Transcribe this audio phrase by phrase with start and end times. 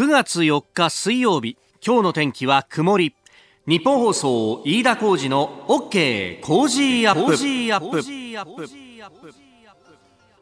[0.00, 3.14] 9月4日水曜日今日の天気は曇り。
[3.66, 7.36] ニッポン放送飯田浩司の OK Cozy up。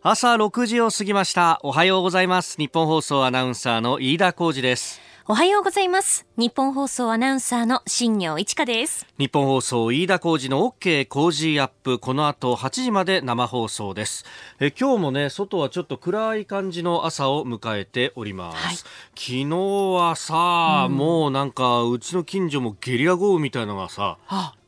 [0.00, 1.58] 朝6時を過ぎました。
[1.64, 2.56] おはようございます。
[2.56, 6.26] ニッポン放送アナウンサーの飯田浩司ですおはようございます。
[6.38, 9.06] ニッポン放送アナウンサーの新行市佳です。
[9.18, 11.98] ニッポン放送飯田浩司の OK Cozy up。
[11.98, 14.24] この後8時まで生放送です。
[14.58, 18.56] え今日もね、外はちょっと暗い感じの朝を迎えております。
[18.56, 18.86] はい、昨
[19.16, 24.16] 日はさ、うん、もうなんかうちの近所もゲリラ豪雨みたいなのがさ、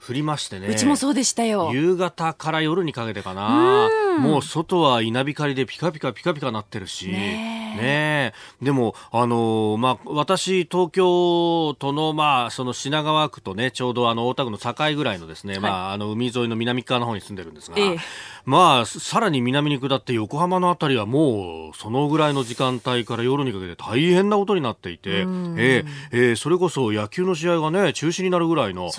[0.07, 0.69] 降りましてね。
[0.69, 1.71] うちもそうでしたよ。
[1.73, 3.89] 夕方から夜にかけてかな。
[4.21, 7.09] もう外は稲光でピカピカピカピカなってるし。
[7.09, 17.97] ねねでも、あのー、まあ、私、東京都の、まあ、その品川区とね、ちょうどあの、大田区の境ぐらいのですね、はい、まあ、あの、海沿いの南側の方に住んでるんですが、ええ、
[18.45, 28.91] まあ、さらに南に下って横浜の辺りはもう、そのぐらいの時間帯から夜にかけて大変なことになっていて、えー、えー、それこそ野球の試合がね、中止になるぐらいの、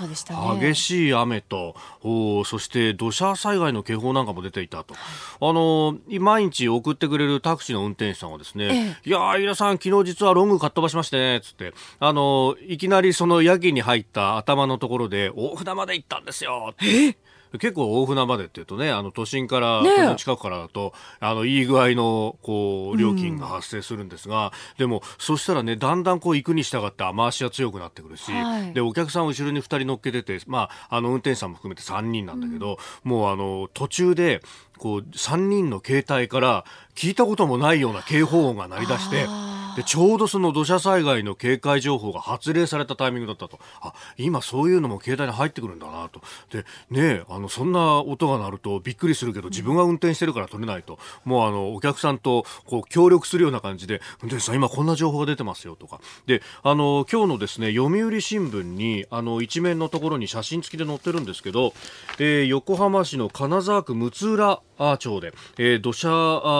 [0.59, 4.95] 激しい雨と、おそして土砂災害の警報なんかも出ていたと。
[5.39, 16.73] あの、毎日送ってくれるタクシーの運転手さんはですね、ね、いやー、皆さん、昨日実はロングかっ飛ばしましてね、つって、あの、いきなりそのヤギに入った頭のところで、大船まで行ったんですよ。
[16.81, 17.15] え？
[17.59, 34.41] 結構大船までっていうとね、あの都心から、ね、都心近くからだと、あの、いい具合の、こう、料金が発生するんですが、うん、でも、そしたらね、だんだんこう行くに従って雨足が強くなってくるし、はい、で、お客さん後ろに2人乗っけてて、まあ、あの、運転手さんも含めて3人なんだけど、うん、もうあの、途中で、
[34.77, 36.65] こう、3人の携帯から
[36.95, 39.27] 聞いたこともないような警報音が鳴り出して、
[39.75, 43.59] でちょうどその土砂災害の警戒情報が発令されたタイミングだったと。
[43.81, 46.21] あ今そういうのも携帯に入ってくるんだなと。
[46.49, 50.99] でねあのそんな音が鳴るとびっくりするけど自分が運転してるから取れないと。
[51.25, 55.99] もうあのお客さんとこう協力するような感じで運転手さん今こんな情報が出てますよとか。
[56.25, 61.73] であの今日のですね読売新聞にあの一面のところに写真付きで載ってるんですけど、
[62.19, 66.11] えー、横浜市の金沢区六浦町で、えー、土砂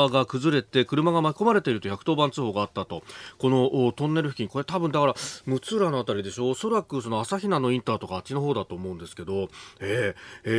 [0.10, 3.04] が崩れて車が巻き込まれていると110番通報があったと。
[3.38, 5.16] このトンネル付近これ多分だから
[5.46, 9.50] 六浦のあたりでしょおそらくその朝比奈のインターとかあっちの方だと思うんですけど、
[9.80, 10.16] えー
[10.46, 10.50] え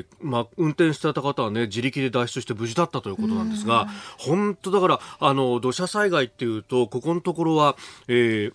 [0.00, 3.88] ーまあ、運転してた方はね自力で脱出して無事だったということなんですが
[4.18, 7.76] 本当だからあの土砂災害っていうとここのところは、
[8.08, 8.52] え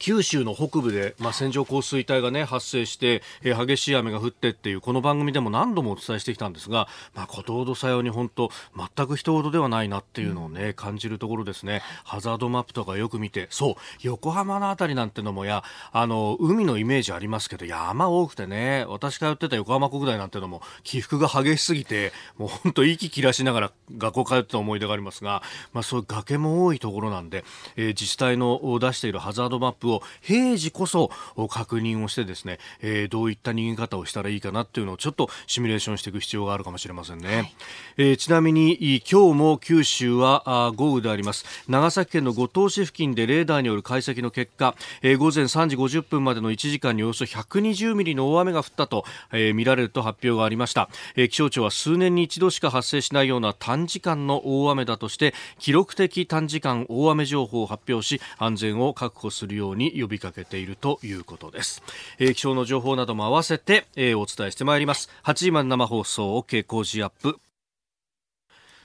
[0.00, 8.50] 九州の北部で、まあ、線状降水帯が、ね、発生して、えー、激しい雨が降ってっていうこの番組でも何度もお伝えしてきたんですが、まあ、ことほどさように本当
[8.96, 11.82] 全く人ほどではないなっていうのをね、うん、感じるところですね。
[12.02, 13.46] ハザードマップとかよく見て。
[13.50, 25.42] そう横浜の辺りなんてのもやあの海のイメージありますけど山多くてね私がやってた横浜国大なんてのも起伏が激しすぎてもう本当息切らしながら学校通ってた思い出がありますが、
[25.74, 27.44] まあ、そういう崖も多いところなんで、
[27.76, 31.10] えー、自治体の出しているハザードマップを平時こそ
[31.48, 37.54] 確認をしてですね、えー、どういった逃げ方をしたらいいかなっていうのをちょっとシミュレーションしていく必要があるかもしれませんね、はい、
[37.98, 41.44] えー、ちなみに今日も九州は豪雨であります。
[41.68, 61.82] 長崎県の五島市付近でレーダーによる解析の結果、えー、午前3時50分までの1時間におよそ120ミリの大雨が降ったと、えー、見られると発表がありました、えー、気象庁は数年に一度しか発生しないような短時間の大雨だとして記録的短時間大雨情報を発表し安全を確保するようにに呼びかけているということです、
[62.18, 65.08] えー、気象の情報なども合わせて、えー、お伝えしてまいります。
[65.24, 67.49] 8時まで生放送 OK 工事アップ。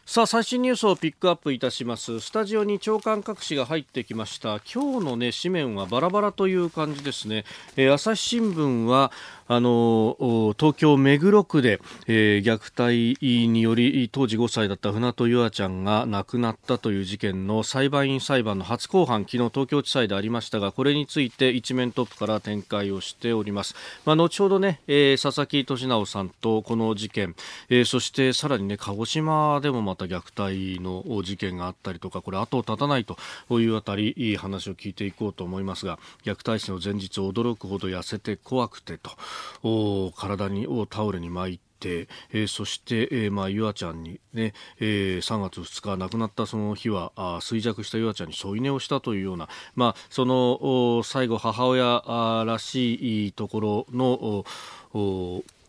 [0.07, 2.19] さあ最新ニュースをピックアップいたします。
[2.19, 4.61] スタジオに長官各紙が入ってきました。
[4.71, 7.43] 今日のね紙面はバラバラという感じですね、
[7.75, 9.11] えー、朝日新聞は
[9.47, 27.35] あの東京目黒区で、えー、虐待により当時5歳だった船戸優愛ちゃんが亡くなったという事件の裁判員裁判の初公判昨日東京地裁でありましたがこれについて一面トップから展開をしております、まあ、後ほどね、えー、佐々木俊直さんとこの事件、
[27.69, 33.17] えー、そしてさらにね鹿児島でもまた虐待の事件があったりとかこれ後を絶たないと
[33.61, 54.45] いうあたりいい話を聞いていこうと思いますが虐待死の前日驚くほど痩せて怖くてと体にをタオルに巻いてえー、そして、えー、まあ、ゆあちゃんにね、えー、3月2日亡くなったその日はあ衰弱したゆあちゃんに添い寝をしたというような、まあ、その最後母親らしいところの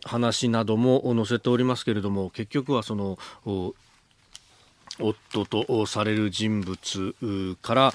[0.07, 3.19] 話なども載せておりますけれども結局はその
[4.99, 7.93] 夫とされる人物から、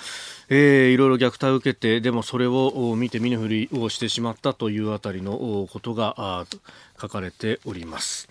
[0.49, 6.47] えー、いろいろ虐待を受けてでもそれを見て見ぬふりをしてしまったというあたりのことが
[7.01, 8.29] 書かれております。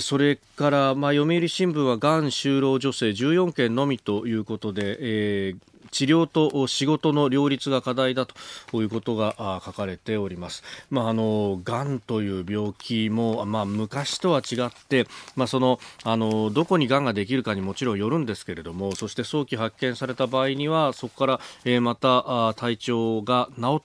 [0.00, 10.64] それから、まあ、読売新聞はがん就労女性14件のみということで、えー治療と仕事の両立が課題だということが書かれております。
[10.90, 15.06] まあ、あの、癌という病気も、まあ、昔とは違って、
[15.36, 23.82] まあ、その、あの、どこに癌ができるかにもちろんよるんですけれども、そして早期発見された場合には、そこから、え、また体調が治っ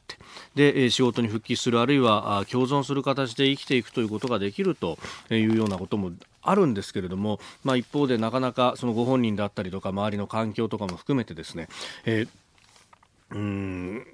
[0.56, 4.98] て、で、仕事に復帰する、あるいは共存する形で生きていくということができると
[5.30, 6.12] いうようなことも
[6.50, 11.68] あるんですけれども、まあ、一方でなかなかそのご本人だったりとか周りの環境とかも含めてですね、
[12.06, 12.30] えー
[13.32, 14.08] うん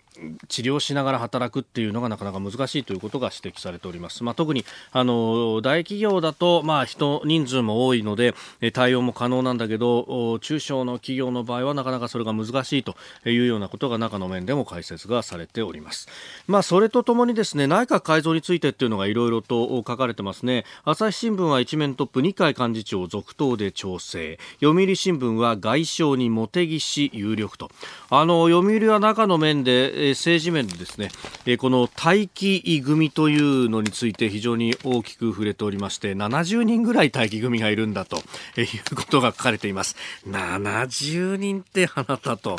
[0.48, 4.24] 治療しながら働くっていうのがなかなか難しいということが指摘されております。
[4.24, 8.34] まあ、特にあの大企業だと、まあ、人人数も多いので
[8.74, 12.96] 対応も可能なんだけど中小の企業の場合はなかなかそれが難しいと
[13.26, 16.08] いうようなことが中の面でも解説がされております。
[16.48, 20.66] まあ、それとともにですね内閣改造についてっていうのがいろいろと書かれてますね。
[20.84, 27.70] 朝日新聞は一面トップ二階幹事長続投で調整読売新聞は外相に茂木氏有力と
[28.10, 31.10] あの読売は中の面で政治面でですね、
[31.46, 38.22] えこの待機組というのについて非常に大きく触れておりまして、70人ぐらい待機組がいるんだと
[38.56, 39.96] えいうことが書かれています。
[40.28, 42.58] 70人ってあなたと、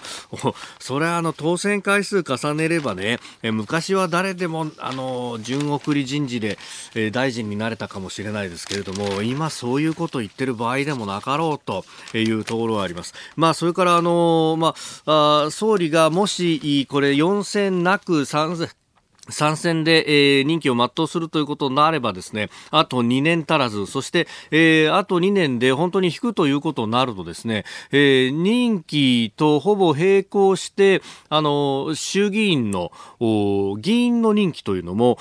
[0.78, 6.58] それはあの当選回数重ねればね、え昔は誰でもあの順送り人事で
[6.94, 11.84] え大臣になれたかもしれないですけれども、今そういうこと言ってる場合でもなかろうと
[12.16, 13.14] いうところはあります。
[13.36, 14.74] まあそれからあのま
[15.06, 18.68] あ総理がもしこれ4選なく参戦
[19.28, 32.92] 参戦で、えー、任期を全うするということになればですね、あと2年足らず、そして、えー、あと2年で本当に引くということになるとですね、えー、任期とほぼ並行して、あの、衆議院の、
[33.80, 35.18] 議員の任期というのも、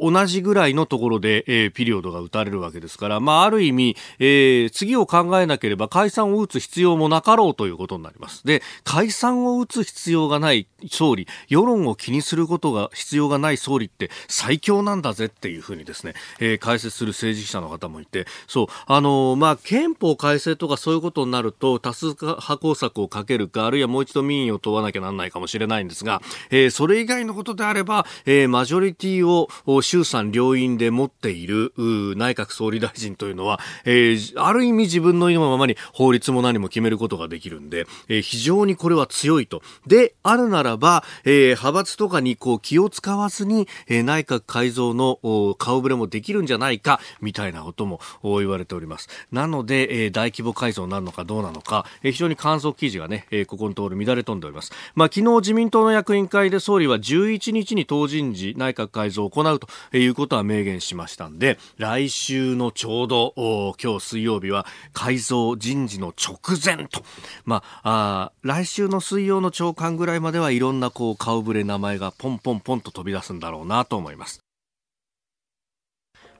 [0.00, 8.44] 同じぐらいのところで、えー、ピリオドが打たれるわけですから、まあ、ある意味、えー、次を考えなければ解散を打つ必要もなかろうということになります。
[8.46, 29.48] で、解散を打つ必要がない総理、世論を気にすることが必要がない総理って最強なんだぜっていうふうにですね、えー、解説する政治記者の方もいて、そう、あのー、まあ、憲法改正とかそういうことになると、多数派工作をかけるか、あるいはもう一度民意を問わなきゃなんないかもしれないんですが、えー、それ以外のことであれば、えー、マジョリティを
[29.94, 31.72] 衆参両院で持っている
[32.16, 39.62] 内閣総理大臣というのは、えー、ある意味自分の意のままに法律も何も決めることができるんで、えー、非常にこれは強いと。
[39.86, 45.18] で、あるならば、えー、派閥とかにこう気を使わずに、えー、内閣改造の
[45.58, 49.08] 顔ぶれもできるんじゃないか、みたいなことも言われております。
[49.30, 54.72] なので、えー、大規模改造になるのかどうなのか、えー、非常に観測記事がね、えー、ここのところ乱れ飛んでおります。
[54.96, 63.34] まあ、昨日自民党の役員会で総理は11日に党人事内閣改造を行うということは明言しましたんで、来週のちょうど、
[63.82, 67.02] 今日水曜日は改造人事の直前と、
[67.44, 74.43] まあ、あ来週の水曜の朝刊ぐらいまではいろんなこう顔ぶれ名前がポンポンポンと飛び出すんだろうなと思います。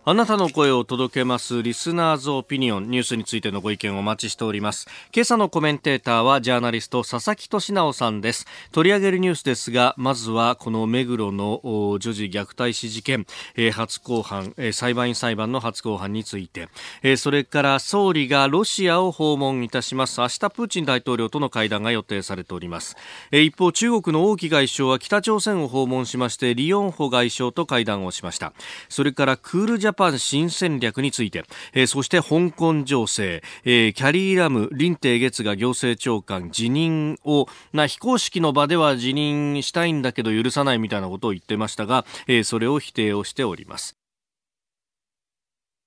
[0.07, 4.87] あなたの声を届けますリスナーズオピニオンニュースについてのご意見をお待ちしております。
[5.15, 8.47] 今朝のコメンテーターはジャーナリスト佐々木俊直さんです。
[8.71, 13.25] 取り上げるニュースですがまずはこの目黒の女児虐待死事件、
[13.57, 16.69] えー、初公判、えー、裁判員裁判の初公判について、
[17.03, 20.21] えー、それから総理がロシアを訪問いたします。
[20.21, 22.95] 明日プーチン大統領との会談が予定されております、
[23.31, 28.53] えー、一方中国の王毅外相は北朝鮮を訪問しましてリヨンホ外相と会談をしました。
[28.91, 37.47] それからクールジャパン新戦略について、えー、そして香港情勢、えー、キャリーラム林鄭月が行政長官辞任を。
[37.73, 44.04] な非公式の場では辞任したいんだけど許さないみたいなことを言ってましたが、えー、それを否定をしております。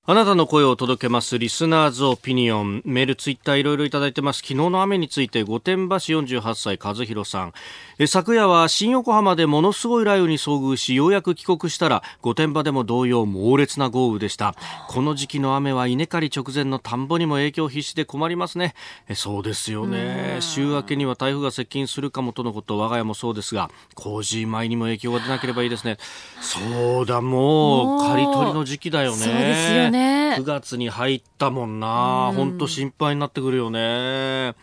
[0.10, 1.38] あなたの声を届けます。
[1.38, 2.82] リスナーズオピニオン。
[2.86, 4.38] メール、ツイッターいろいろいただいてます。
[4.38, 7.54] 昨日の雨について、御殿場市48歳、和弘さん。
[8.00, 14.56] え昨夜は新横浜でものすごい雷雨に遭遇し、ようやく帰国したら、御殿場でも同様猛烈な豪雨でした。
[14.88, 18.76] この時期の雨は稲刈り直前の田んぼにも影響必至で困りますね。
[19.10, 20.38] えそうですよね。
[20.40, 25.98] 週明けには台風が接近するかもとのこと、我が家もそうですが、工事前にも影響が出なければいいですね。
[26.40, 29.18] そうだ、もう、刈り取りの時期だよね。
[29.18, 29.97] そうですよね。
[29.98, 30.36] ね。
[30.40, 32.32] 9月に入ったもんな。
[32.36, 34.56] 本当心配になってくるよね。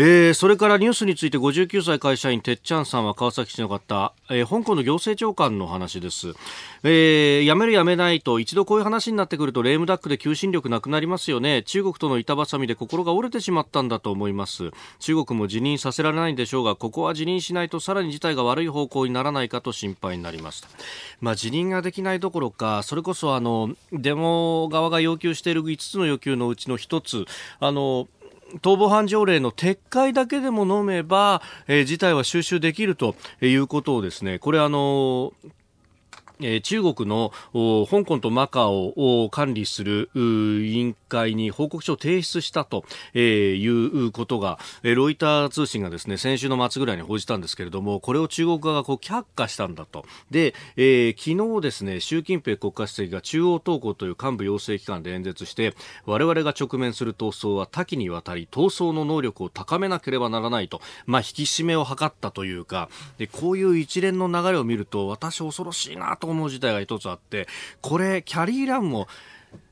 [0.00, 6.34] えー、それからニュースについて59歳会社員てっちゃんさんは川崎市の方、えー、香港の行政長官の話です、
[6.84, 11.64] えー、辞める辞めないと一度こういう話になってくるとレームダックで求心力なくなりますよね。
[11.64, 14.70] 中国との板挟みで心が折れてしまったんだと思います。
[15.00, 20.68] 中国も辞任させられないんでしょうがここは辞任しないとさらに事態が悪い方向にならないかと心配になりました。
[21.20, 27.24] まあ、辞任ができないどころかそれこそあのデモ側が要求している5つの要求のうちの1つ
[27.58, 28.06] あの
[28.62, 35.32] 逃亡犯条例の撤回だけでも飲めば、えー、事態は収集できるということをですね、これあの
[36.40, 37.32] え中国の
[37.88, 50.04] 香港とマカオを管理する委員会に報告書を提出したと、えいうことが、えロイター通信がですね先週の末ぐらいに報じたんですけれどもこれを中国側がこう却下したんだと。
[50.30, 55.74] で、えー、昨日ですね習近平国家主席が中央党校という幹部養成機関で演説して
[56.06, 67.46] 我々が直面する闘争は多岐にわたり闘争の能力を高めなければならないと、まあ、引き締めを図ったというかでこういう一連の流れを見ると私恐ろしいなと思う事態が一つあって、
[67.80, 69.08] これ、キャリーランも、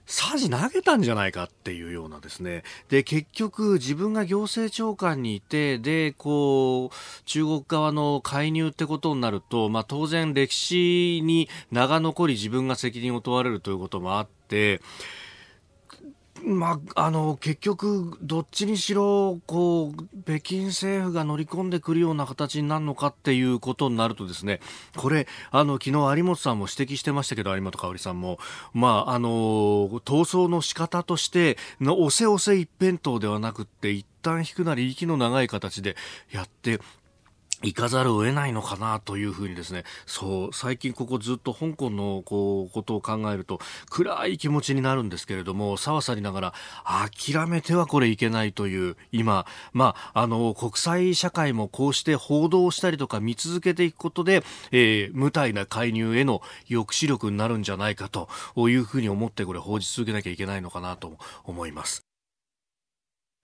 [0.06, 2.62] サジ投げたんじゃないかっていうようなですね。
[2.88, 14.80] で、結局自分が行政長官にいて、で、こう、中国側の介入ってことになると、まあ当然歴史に名が残り自分が責任を問われるということもあって、
[16.44, 24.60] まあ、あの結局、どっちにしろこう北京政府が乗り込んでくるような形になるのかっていうことになるとですね
[24.96, 28.38] これあの昨日有本さんも指摘してましたけど有本香さんも、
[28.72, 29.28] まあ、あの
[30.04, 35.96] 逃走の仕方としての押せ押せ一辺倒ではなくって一旦引くなり息の長い形で
[36.32, 36.80] やって
[37.62, 43.60] 行かざるを得ないのかなというふうにですね、そう、最近ここずっと香港のこう、ことを考えると、
[43.90, 58.28] 暗い気持ちになるんですけれども、さわさりながら、諦めてはこれいけないという、今、まあ、あの、国際社会もこうして報道したりとか見続けていくことで、えー、無体な介入への抑止力になるんじゃないかと
[58.68, 62.15] いうふうに思って、これ報じ続けなきゃいけないのかなと思います。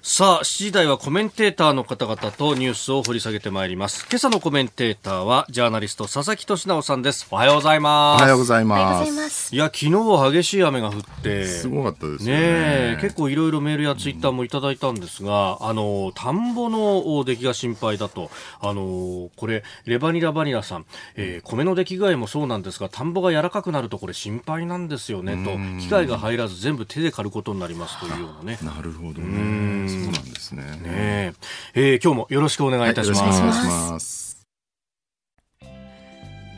[0.05, 4.05] さあ、7時台はコメンテーターの方々とニュースを掘り下げてまいります。
[4.11, 7.29] 今朝のコメンテーターは、ジャーナリスト、佐々木俊直さんです。
[7.31, 8.21] おはようございます。
[8.21, 9.55] おはようございます。
[9.55, 12.95] いや、昨日は激しい雨が降って、すごかったですね。
[12.95, 28.59] ね結構いろいろメールやツイッターもいただいたんですが、うん、あの、田んぼの出来が心配だと、あの、これ、レバニラバニラさん、えー、米の出来具合もそうなんですが、田んぼが柔らかくなるとこれ心配なんですよね、と、機械が入らず全部手で刈ることになりますというようなね。
[28.63, 29.92] なるほどね。
[29.93, 30.63] そうなんですね。
[30.83, 31.33] ね
[31.75, 33.21] えー、今日もよろしくお願いいたします。
[33.23, 34.47] はい、よろしくお願いします。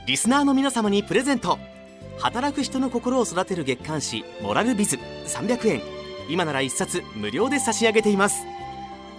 [0.06, 1.58] リスナーの皆様にプレゼント。
[2.18, 5.82] 働く人の心を育てる月刊誌モラルビズ300円。
[6.28, 8.44] 今なら一冊無料で差し上げています。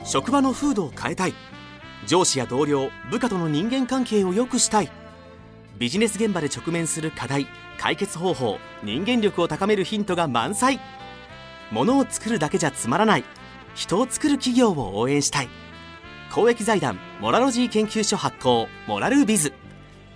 [0.06, 1.34] 職場の風土を変えたい。
[2.08, 4.92] 上司や同僚、部下との人間関係を良くしたい。
[5.78, 7.48] ビジネス現場で直面する課題、
[7.80, 10.80] 解決方法、人間力を高めるヒントが満載。
[11.72, 13.24] ものを作るだけじゃつまらない。
[13.76, 15.50] 人を作る企業を応援したい。
[16.32, 19.54] 公益財団モラロジー研究所発行モラルビズ。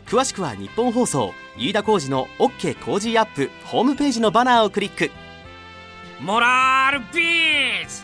[0.07, 5.11] 詳しくは日本放送飯田浩司の OK 工事アップホームページのバナーをクリック。
[6.19, 8.03] モラルビズ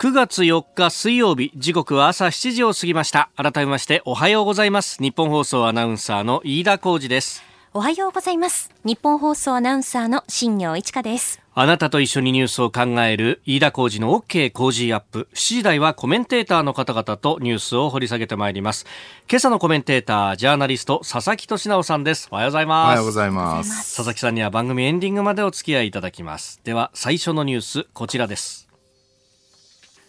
[0.00, 3.30] !9 月4日水曜日時刻は朝7時を過ぎました。
[3.36, 5.02] 改めましておはようございます。
[5.02, 7.53] 日本放送アナウンサーの飯田浩司です。
[7.76, 15.28] おはようございます日本放送アナウンサーの新業一華ですあなたと一緒にニュースを考える飯田浩二の OK 工事アップ。
[15.34, 18.86] 7時台はコメンテーターの方々とニュースを掘り下げてまいります。
[19.30, 22.26] 今朝のコメンテーター、ジャーナリスト、佐々木俊直さんです。
[22.32, 22.86] おはようございます。
[22.86, 23.94] おはようございます。
[23.94, 26.60] 佐々木さんには番組エンディングまでお付き合いいただきます。
[26.64, 28.68] では、最初のニュース、こちらです。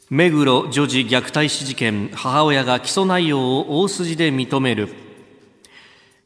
[0.10, 5.05] 目黒女児虐待死事件、母親が起訴内容を大筋で認める。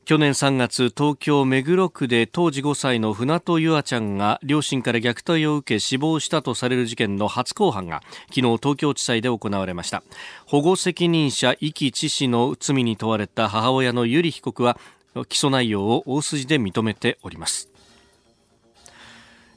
[0.05, 8.01] 去年3月東京目黒区で当時5歳の船戸優愛ちゃんが両親から虐待を受け死亡したとされる事件の初公判が
[8.33, 10.01] 昨日東京地裁で行われました。
[10.47, 14.79] 保護責任者遺棄致死の罪に問われた母親の由里被告は
[15.27, 17.69] 起訴内容を大筋で認めております。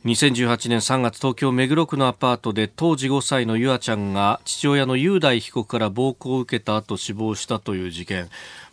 [0.05, 8.29] 2018年3月東京目黒区のアパートで当時5歳の優愛ちゃんが父親の雄大被告から暴行を受けた後死亡したという事件。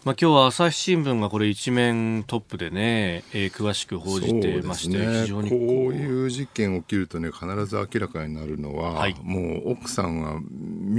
[0.05, 5.59] まあ、今日は朝日新聞がこれ一面トップでね、えー、詳しく報じてまして、ね、非常にこう
[5.93, 10.39] いう事件起きるとね必ず明らかになるのは、はい、もう奥さんは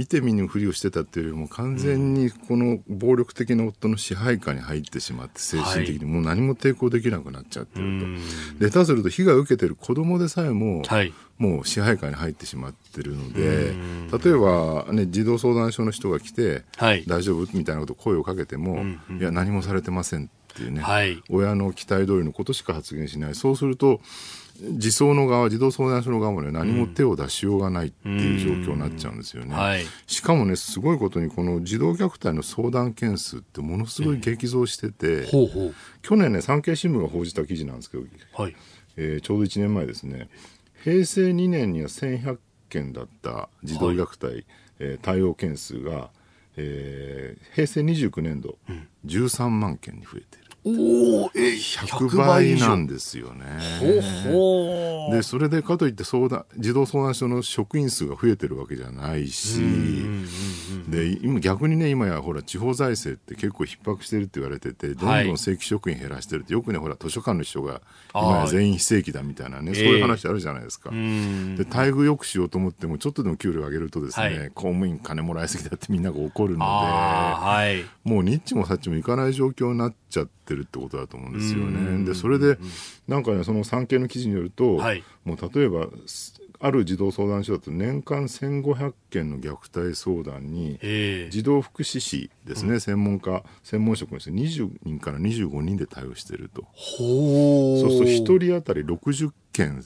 [0.01, 7.99] 見て見ぬふりをしてたっていうよりも完全にこの暴力的な夫の支配下に入ってしまって精神的にもう何も抵抗できなくなっちゃってる
[8.57, 13.75] と、で下手すると被害を受けてる子供でさえも、はい、もう支配下に入ってしまってるので
[14.23, 23.35] 例えば、ね、児童相談所の人が来て、はい、大丈夫みたいなこと声をかけても、うんうん、いや何もされてませんっていうね、はい、親の期待通りのことしか発言しない。
[23.35, 24.01] そうすると
[24.77, 35.75] 児相の側児童相談所の側もね何も手を出しようがないっていう状況になっちゃうんですよね、はい、しかもねすごいことにこの児童虐待の相談件数ってものすごい激増してて、ほうほう。
[36.01, 38.03] 去年ね産経新聞が報じた記事なんですけど、
[38.33, 38.55] はい。
[38.97, 40.29] えー、ちょうど1年前ですね
[40.83, 42.37] 平成2年には1100
[42.69, 44.45] 件だった児童虐待、はい、
[44.79, 46.09] えー、対応件数が、
[46.57, 50.37] えー、平成29年度、うん、13万件に増えて。
[50.37, 50.40] いる。
[50.63, 53.45] おお、え100倍なんですよね。
[55.11, 59.59] でそれでかといって相談児童相談所の職員数が増えてるわけじゃないし、
[60.87, 67.81] で今逆にね今やほら地方財政って結構逼迫してるって言われててどんどん正規職員減らしてるって、よくねほら図書館の人が
[68.13, 70.91] 今や全員非正規だみたいなね、そういう話あるじゃないですか。
[70.91, 80.41] で待遇よくしようと思ってもちょっとでも給料上げるとですね、はい、公務員金もらいすぎだってみんなが怒るので、はい、もうニッチもサッチもいかない状況になっちゃって。
[80.55, 82.05] るってことだと思うんですよね。
[82.05, 82.57] でそれで
[83.07, 85.87] なんかねその産経の記事によると、はい、もう例えば
[86.59, 90.77] ある児童相談所だと年間1500件の虐待相談に
[91.31, 96.65] 児童福祉士ですね、うん、専門家専門職の人20人から25人で対応していると。
[96.75, 99.83] そうすると1人当たり60件。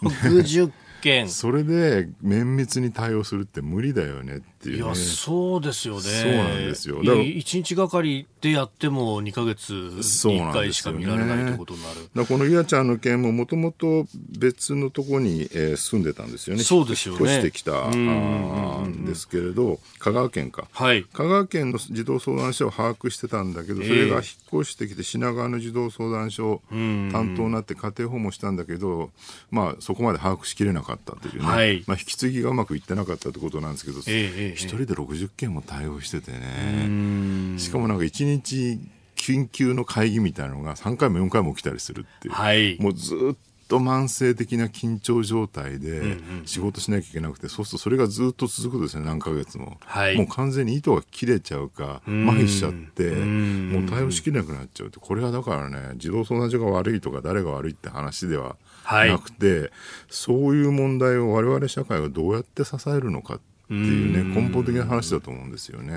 [0.00, 0.72] 60
[1.02, 1.28] 件。
[1.28, 6.00] それで綿密に対応するって無理だよねっていう、ね、いやそうですよね。
[6.00, 6.96] そうなんですよ。
[7.02, 14.06] だから1日がかりでやっても2か月1回しか見られないってことになる、ね、このいやちゃんの件ももともと
[14.38, 16.62] 別のところに、えー、住んでたんですよね。
[16.62, 17.20] そうですよね。
[17.20, 24.22] 引っ越してきたんですけれど香川県か、はい、香川県の児童相談所を把握してたんだけどそれが引っ
[24.60, 29.10] 越してきて品川の児童相談所担当になって家庭訪問したんだけど、
[29.50, 37.58] まあ、そこまで把握しきれなかったというね、はい、まあ、引き継ぎがうまくいってなかったってことなんですけど、えー、一人で60件も対応しててね。
[37.58, 38.78] しかもなんか1日
[39.16, 43.36] 緊急の会議みたいなのが3回も4回も起きたりするっていう、はい、もうずっ
[43.68, 46.16] と慢性的な緊張状態で
[46.46, 54.98] 仕事しなきゃいけなくて、そうするとそれがずっと続くですね何ヶ月も、はい、もう完全に糸が切れちゃうか麻痺しちゃってもう対応しきれなくなっちゃうって。
[54.98, 58.56] これはだからね児童相談所が悪いとか誰が悪いって話では
[58.86, 59.70] なくて、はい、
[60.08, 65.96] そういう問題を我々社会はどうやって支えるのかっていうね根本的な話だと思うんですよね。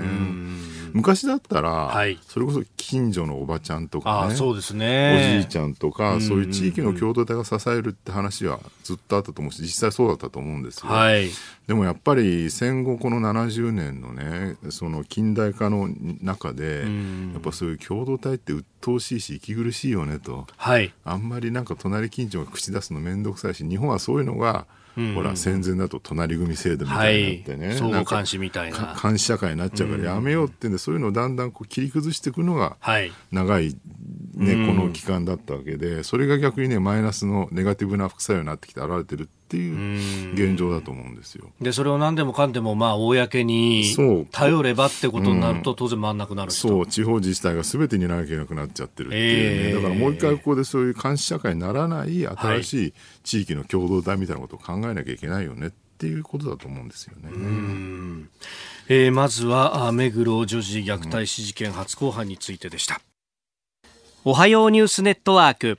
[0.92, 5.36] 昔だったら、はい、それこそ近所のおばちゃんとかねそうですね。
[5.38, 10.90] おじいちゃんとかそういう地域の共同体が支えるって話はずっとあったと思うし実際そうだったと思うんですよ。
[10.90, 11.30] はい、
[11.66, 15.88] でもやっぱり戦後この70年のねその近代化の
[16.20, 16.84] 中で
[17.32, 24.66] やっぱそういう共同体って鬱陶しいし息苦しいよねと、はい、あんまりなんか隣近所が口出すの面倒くさいし日本はそういうのが
[25.14, 28.96] ほら戦前だと隣組制度みたいになってね、はい、相互監視みたいな。
[29.00, 32.76] 監視社会になっちゃうからやめようってんで、そういうのをだんだんこう切り崩していくのが
[33.30, 33.76] 長い、
[34.34, 41.50] ね、この期間だったわけでそれが逆にねマイナスのネガティブな副作用になってきて現れてるっていう現状だと思うんですよ。
[41.60, 43.94] でそれを何でもかんでもまあ公に
[44.30, 46.86] 頼ればってことになると当然回んなくなるそう。
[46.86, 57.30] 地方自治体がすべてにならなきゃいけなくなっちゃってるっていうね、えー、だからもう一回ここでそういう監視社会にならない新しい地域の共同体みたいなことを考えなきゃいけないよねっていうことだと思うんですよね。
[58.88, 63.00] えー、まずは目黒女児虐待死事件初公判についてでした。
[64.24, 65.78] おはようニュースネットワーク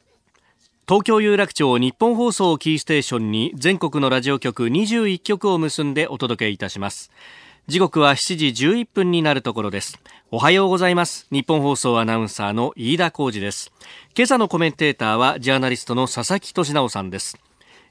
[0.86, 7.10] 東京有楽町日本放送キーステーションに全国のラジオ局21局を結んでお届けいたします。
[7.68, 9.98] 時刻は7時11分になるところです。
[10.30, 11.26] おはようございます。
[11.32, 13.72] 日本放送アナウンサーの飯田浩二です。
[14.14, 17.38] 今朝のコメンテーターはジャーナリストの佐々木俊直さんです。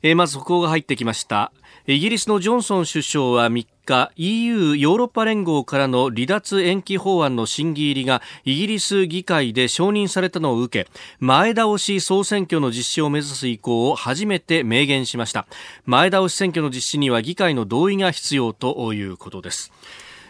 [0.03, 1.53] えー、まず速報が入ってきました。
[1.87, 15.47] イギリスのジョンソン首相は3日 EU ヨーロッパ連合からの離脱延期法案の審議入りがイギリス議会で承認されたのを受け前倒し総選挙の実施を目指す意向を初めて明言しました。
[15.85, 19.73] 前倒し選挙の実施には議会の同意が必要ということです。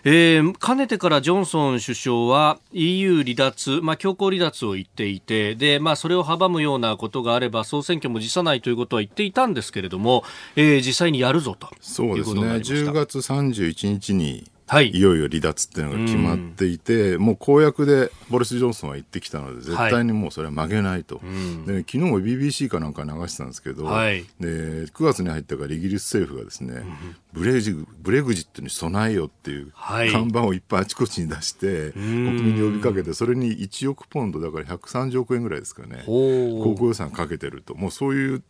[0.05, 10.25] えー、かねてからジョンソン首相は EU 離脱、まあ、強硬離脱を言っていてで、まあ、それを阻むようなことがあれば総選挙も辞さないということは言っていたんですけれども、
[10.57, 12.41] えー、実際にやるぞとそうですね。
[12.43, 38.43] 10月31日にはい、いよいよ離脱っていうのが決まっていて、うん、もう公約でボリス・ジョンソンは言ってきたので、絶対にもうそれは曲げないと、はい、で昨日も BBC かなんか流してたんですけど、はい、で9月に入ったからイギリス政府がですね、うん、ブレジブレグジットに備えよっていう看板をいっぱいあちこちに出して、はい、国民に呼びかけて、それに1億ポンド、だから130億円ぐらいですかね、航空予算かけてると、もうそういう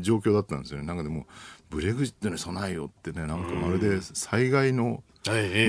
[0.00, 0.86] 状況だったんですよね。
[0.86, 1.26] なんかでも
[1.68, 5.02] ブレグジットに備えよってね、なんかまるで災害の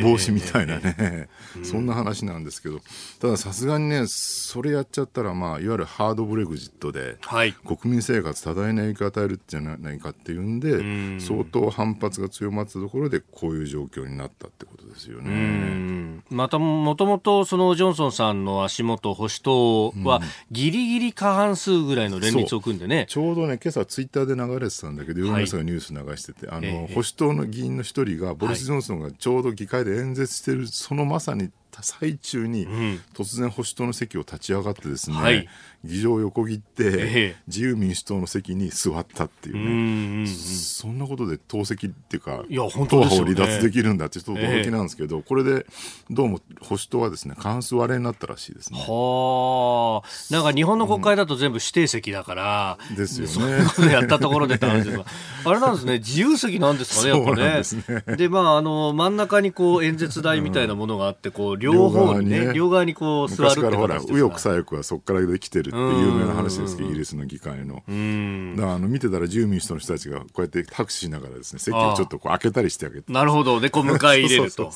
[0.02, 1.30] 帽子みたいなね、
[1.64, 2.82] そんな話なんですけど、
[3.20, 11.22] たださすがにね、それやっちゃったら、まあ、いわゆるハードブレグジットで、はい、国民生活多大な影響を与えるんじゃないかっていうんで、ん。
[11.22, 16.22] 相当反発が強まったところで、こういう状況になったってことですよね。
[16.30, 23.06] また、もともとそのジョンソンさんの足元、保守党は、ぎりぎり過半数ぐらいの連立を組んでね。
[23.08, 32.68] ちょうどね、今朝ツイッターで流れてたんだけど、世の中がニュース流してて、あの、えー、保守党の議員の一人が、ボリス・ジョンソンがちょうど議会で演説してる、そのまさに最中に、
[33.14, 35.48] 突然保守党の席を立ち上がってですね、はい、
[35.84, 45.66] 議場を横切って、自由民主党の席に座ったっていうね、そんなことで党籍っていうか、いや本当、ね、党派を離脱できるんだってちょっと驚きなんですけど、これで
[46.10, 48.80] どうも保守党はですね、過半数割れになったらしいですね。
[48.80, 53.34] はあ、なんか日本の国会だと全部指定席だから、うん、ですよね。
[53.34, 55.06] そういうことやったところでって話ですが、
[55.46, 58.16] あれなんですね、自由席なんですかね、やっぱね。
[58.18, 67.76] で、ね、まあ、あの、真ん中にこう演説台みたいなものがあって、こう、両方にね、両側にこう座るってからほら、右翼左翼はそこからできてるって有名な話ですけど、イギリスの議会の。
[67.76, 73.12] だからあの見てたら自由民主党の人たちがこうやって拍手しながらですね、席をちょっとこう開けたりしてあげて。
[73.12, 73.60] なるほど。
[73.60, 74.72] で、こう迎え入れると。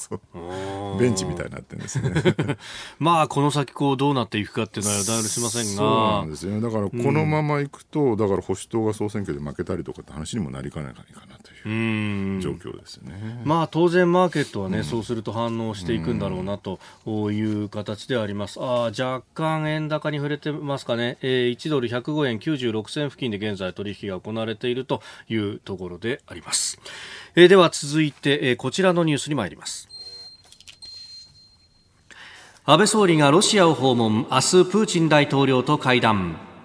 [1.00, 2.12] ベンチみたいになってるんですね。
[3.00, 5.68] まあ、この先こうどうなっていくかっていうのは予断しませんが。
[5.70, 6.62] そうなんですよね。
[6.62, 13.42] だからこのままいくと、だから保守党が総選挙で負けたりとかって話にもなりかねないかなという状況ですね。
[13.44, 18.60] まあ、当然マーケットはね、そうすると反応していくんだろうなという形であります。
[18.60, 21.18] あ若干円高に触れてますかね。
[21.22, 26.80] えー、1ドル105円96銭付近で現在取引が行われているというところであります。
[27.36, 29.90] えー、では続いて、えー、こちらのニュースに参ります。
[32.66, 36.57] 安倍総理がロシアを訪問、明日プーチン大統領と会談。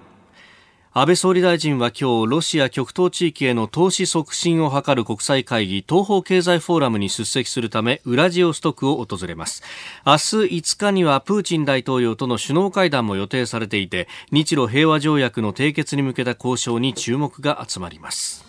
[0.94, 9.62] 安倍総理大臣は今日ロシア極東地域への投資促進を図る国際会議東方経済フォーラムに出席するためウラジオストクを訪れます。
[10.05, 18.44] 明日5日にはプーチン大統領との首脳会談も予定されていて日露平和条約の締結に向けた交渉に注目が集まります。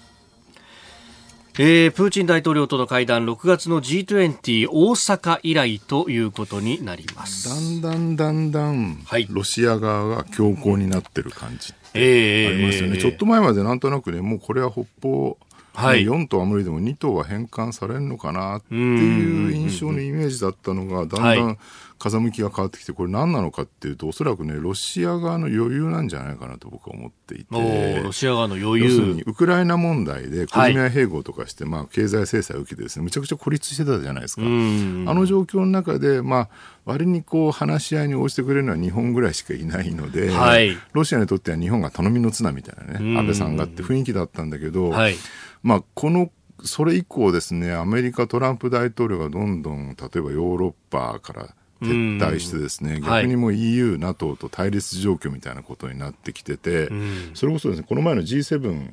[1.57, 7.47] えー、プーチン大統領との会談6月の G20 大阪以来ということになります。
[7.47, 15.37] だんだんだんだん、はい、ロシア側が強硬になってる感じありますよね、えー、ちょっと前までなんとなくねもうこれは北方
[15.75, 21.57] はい、4頭は無理でも2頭は返還されるのかなっていう印象のイメージだったのがだんだん
[21.99, 28.89] 風向きが変わってきてこれ何なのかっていうとおそらくねロシア側の余裕なんじゃないかなと僕は思っていてロシア側の余裕。
[28.89, 34.41] 要するにウクライナ問題でクリミア併合とかして、はい、まあ、経済制裁を受けてですねむちゃくちゃ孤立してたじゃないですか。
[34.41, 36.49] あの状況の中で、まあ、
[36.85, 45.15] 割にこう話し合いに応じてくれるのは日本ぐらいしかいないので、はい、ロシアにとっては日本が頼みの綱みたいなね安倍さんがって雰囲気だったんだけど、はい。
[45.61, 46.29] まあ、この
[46.63, 56.89] それ以降ですねアメリカトランプ大統領がどんどん例えばヨーロッパから撤退してですね、逆にもう EU、はい、NATO と対立状況みたいなことになってきてて、
[57.33, 58.89] それこそですねこの前の G7、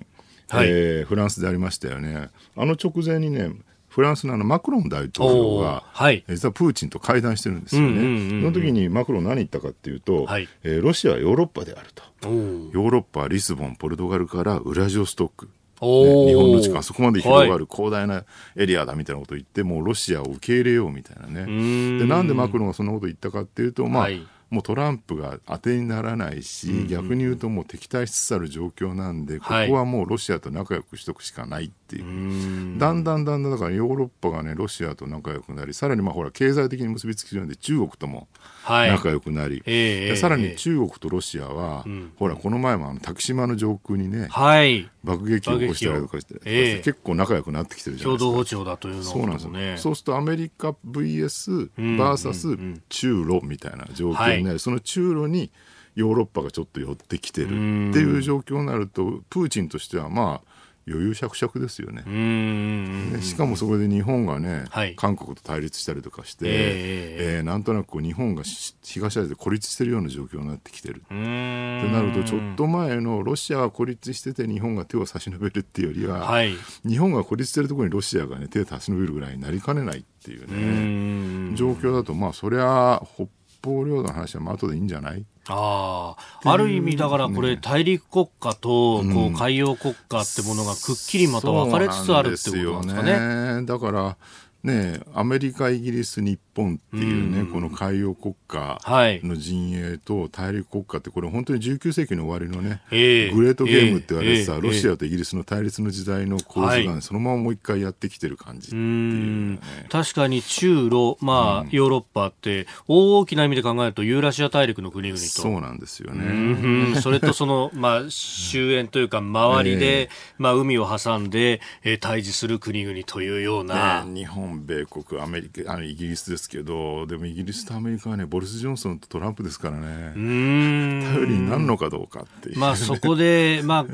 [0.49, 2.29] はい、えー、フランスでありましたよね。
[2.57, 3.53] あの直前にね
[3.91, 8.29] フランスのあのマクロン大統領が、はい、実はプーチンと会談してるんですよね。
[8.31, 12.29] その時にマクロン何言ったかっていうと、はい、えー、ロシアはヨーロッパであると。
[12.29, 15.49] ヨーロッパはリスボン、ポルトガルからウラジオストック。
[15.81, 18.25] ね、日本の地下そこまで広がる広大な
[18.57, 21.99] エリアだみたいなことを言って、もうロシアを受け入れようみたいなね。
[21.99, 24.27] でなんでマクロンがそんなことを言ったかっていうと、まあ、はい。
[24.51, 38.27] もうトランプが当てにならないし、逆に言うともう敵対しつつある状況なんで、ここはもうロシアと仲良くしとくしかないっていう、だんだんだんだんだからヨーロッパがねロシアと仲良くなりさらにまあほら経済的に結びつきるんで中国とも
[38.67, 48.27] 仲良くなり、はいえー、さらに中国とロシアは、えー、ほらこの前もあの竹島の上空にね、はい、爆撃を起こしたりとかして、えー、結構仲良くなってきてるじゃないですか。
[48.27, 52.57] 共同歩調だというの、そうなんですよ、ね、そうするとアメリカ VS バーサス
[52.89, 55.51] 中ロみたいな状況になり、その中ロに
[55.95, 57.49] ヨーロッパがちょっと寄ってきてるっ
[57.93, 60.50] ていう状況になるとプーチンとしてはまあ
[60.87, 62.03] 余裕しゃくしゃくですよね。
[62.03, 68.43] ねしかもそこで日本がね、はい、韓国と対立したりとかして、えー、えー、なんとなくこう日本が
[68.83, 71.03] 東アジアで孤立してるような状況になってきてる。
[71.03, 76.55] ってなるとちょっと前のロシアが孤立してて日本が手を差し伸べるっていうよりは、はい、
[76.87, 81.57] 日本が孤立してるところにロシアが、ね、手を差し伸べるぐらいになりかねないっていうね。
[81.57, 83.29] 状況だとまあそりゃ北
[83.63, 85.25] 方領土の話はまあ後でいいんじゃない？
[85.49, 93.61] ああ、ある意味だからこれ、大陸国家とこう海洋国家ってものがくっきりまた分かれつつあるってことなんですかね。
[93.61, 93.67] ね。
[93.67, 94.17] だから
[94.63, 98.79] ね、アメリカ、イギリス、日本っていうね、この海洋国家
[99.25, 115.27] の陣営と大陸国家って、これ本当に19世紀の終わりのね、えー、グレートゲームって言われてさ、えー、ロシアとイギリスの対立の時代の構図が、そのままもう一回やってきてる感じっていう、ね、確かに中ロ、まあ、ヨーロッパって、大きな意味で考えると、ユーラシア大陸の国々と。
[115.27, 117.01] そうなんですよね。
[117.01, 120.09] それとその、まあ、周辺というか、周りで、えー、
[120.39, 124.05] まあ、海を挟んで、えー、対峙する国々というような。
[124.05, 133.87] ね、日本、米国、アメリカ、あのイギリスですけど、でもイギリスとアメリカはね、ボリス・ジョンソンとトランプですからね、頼りになるのかどうかっていう、まあ、そこで、まあ、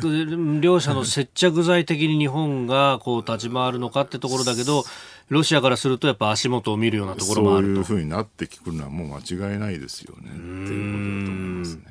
[0.60, 4.84] 両者の接着剤的に日本がこう立ち回るのかってところだけど、
[5.28, 10.30] ロシアからすると、やっぱ足元を見るようなところもあるそういうふうになってくるのは、もう間違いないですよね。
[10.30, 11.82] っていうことだと思いますね。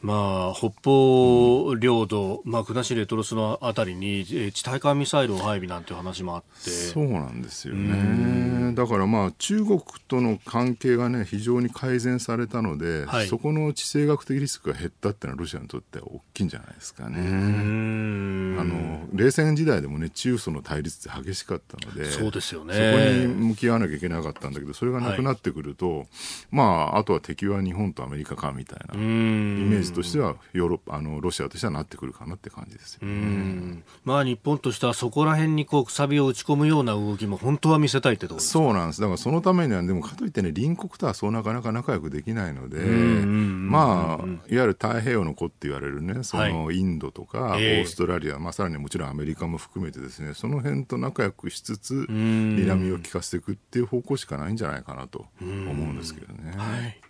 [0.00, 6.70] まあ、北方領土、まあ、国後レトロスのあたりに地対艦ミサイルを配備なんていう話もあって。
[6.70, 8.74] そうなんですよね。
[8.74, 17.18] だからまあ中国との関係がね非常に改善されたので、はい、そこの地政学的リスクが減ったっていうのはロシアにとっては大きいんじゃないですかね。
[17.18, 22.74] あの冷戦時代でもね中ソの対立って激しかったのでそうですよね。
[22.74, 26.06] そこに向き合わなきゃいけなかったんだけどそれがなくなってくると、はい、
[26.52, 39.00] まああとは敵は日本とアメリカかみたいなイメージジとしてはヨーロッパあのロシアとしてはなってくるかなって感じですよ、ね、まあ、日本としてはそこら辺にこうくさびを打ち込むような動きも本当は見せたいってところそうなんです。
[39.00, 56.52] だからそのためにはでもかといってね隣国とはそうなかなか仲良くできないのでまあいわゆる太平洋の子って言われるねそのインドとか、オーストラリア、えー、まあ、さらにもちろんアメリカも含めてですねその辺と仲良くしつつ睨みを利かせていくっていう方向しかないんじゃないかなと思うんですけどね。
[56.56, 57.00] はい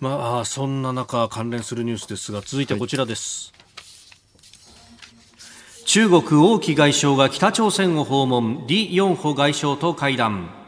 [0.00, 3.58] まあ、そんな中関連するニュースですが続いてこちらです、は
[5.82, 10.59] い、中国王毅外相が北朝鮮を訪問李ヨンホ外相と会談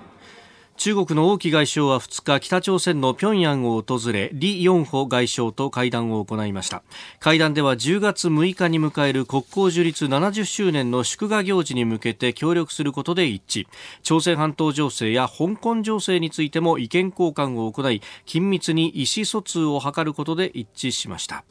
[0.82, 6.82] 中国の王毅外相は2日北朝鮮の平壌を訪れ李ヨンホ外相と会談を行いました。
[7.20, 13.68] 会談では10月6日に迎える国交樹立70周年の祝賀行事に向けて協力することで一致。
[14.02, 21.44] 朝鮮半島情勢や香港情勢についても意見交換を行い緊密に意思疎通を図ることで一致しました。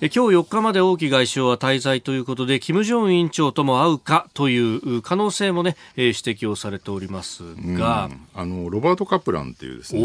[0.00, 7.42] 今日4日まで王毅外相は滞在ということで金正恩委員長とも会うかという可能性もね、え指摘をされております
[7.76, 10.00] が、あのロバート・カプランっていうですね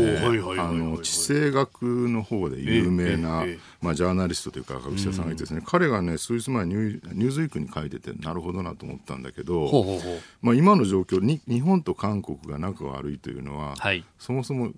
[1.03, 3.45] 地政学の方で有名な、
[3.82, 9.69] まあ、ジャーナリストというか学者さんがいてですね、彼がね数日前ニューズウィークに書いててなるほどなと思ったんだけど
[10.41, 14.71] まあ、今の状況に日本と韓国が仲悪いというのは、はい、そもそも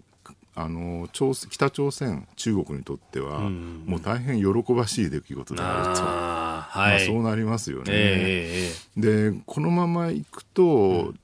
[0.57, 6.91] あの朝北朝鮮、中国にとっては、もう大変喜ばしい出来事であると、あはい。
[6.91, 7.83] まあ、そうなりますよね。
[7.87, 11.19] えー、でこのままいくと、うん、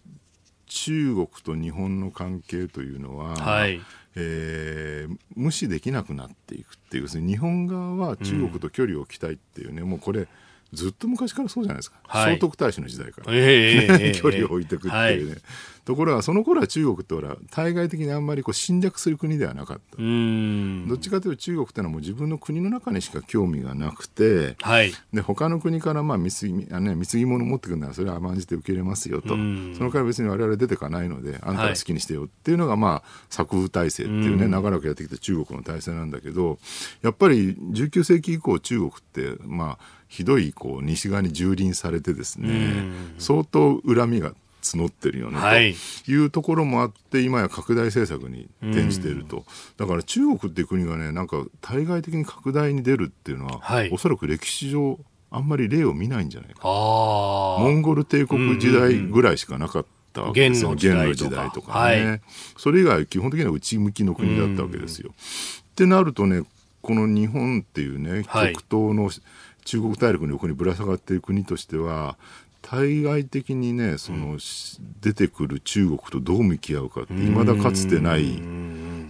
[0.65, 3.81] 中国と日本の関係というのは、はい。
[4.15, 10.27] えー、無視できなくなっていくっていう日本側は中国と距離を置きたいっていうね、うん、もうこれ
[10.73, 15.41] ずっと昔からそうじゃないですか、はい、聖徳太子の時代から、えー、距離を置いていくっていうね、はい、
[15.83, 19.97] ところがその頃は中国ってほら対外的にあんまりこう侵略する国ではなかった。
[19.97, 29.29] どっちかというと中国ってのはもう自分の国の中にしか興味がなくて、はい、で他の国からまあ貢ぎ,、ね、貢ぎ物を持ってくるならそれは甘んじて受け入れますよと。
[29.29, 36.59] そのから別に我々出てかないのであんたが好きにしてよっていうのがまあ作風体制っていうね長らくやってきた中国の体制なんだけど
[37.01, 42.83] やっぱり19世紀以降中国ってまあひどいこう西側に蹂躙されてですね、
[43.17, 45.73] 相当恨みが募ってるよね、はい、
[46.05, 49.45] というところもあって今や拡大政策に転じていると、
[49.77, 54.99] だから中国っていう国がねなんか対外的に拡大に出るっていうのは、はい、おそらく歴史上
[55.31, 61.89] あんまり例を見ないんじゃないかモンゴル帝国時代ぐらいしかなかったわけですよ、元の時代とか。
[61.89, 62.21] ね、はい、
[62.57, 65.11] それ以外基本的には内向きの国だったわけですよ。
[65.11, 66.43] ってなるとね
[66.81, 69.09] この日本っていうね極東の、
[69.65, 72.17] 中国大陸の横にぶら下がっている国としては
[72.61, 74.39] 対外的にねその、うん、
[75.01, 78.39] 出てくる中国とどう向き合うかっていまだかつてない、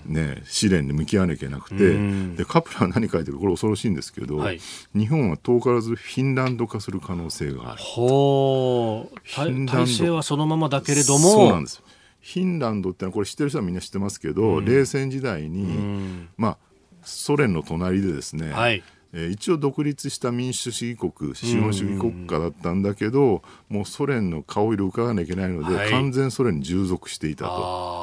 [0.06, 1.98] ね、試練に向き合わなきゃなくて
[2.36, 4.60] でカプラは何書いてるこれ恐ろしいんですけど、はい、
[4.96, 7.82] 日本は遠からずフィンランド化する可能性がある。
[7.82, 9.68] ほう。
[9.68, 11.32] 体制はそのままだけれども。
[11.32, 11.84] そうなんです
[12.22, 16.58] フィンランドってのはこれ知ってる人はみんな知ってますけど、うん、冷戦時代に、まあ、
[17.02, 28.02] ソ連の隣でですね、はいえー、一応独立した民主主義国資本主義国家だったんだけど、もうソ連の顔色を伺わなきゃいけないので、はい、完全ソ連に従属していたと。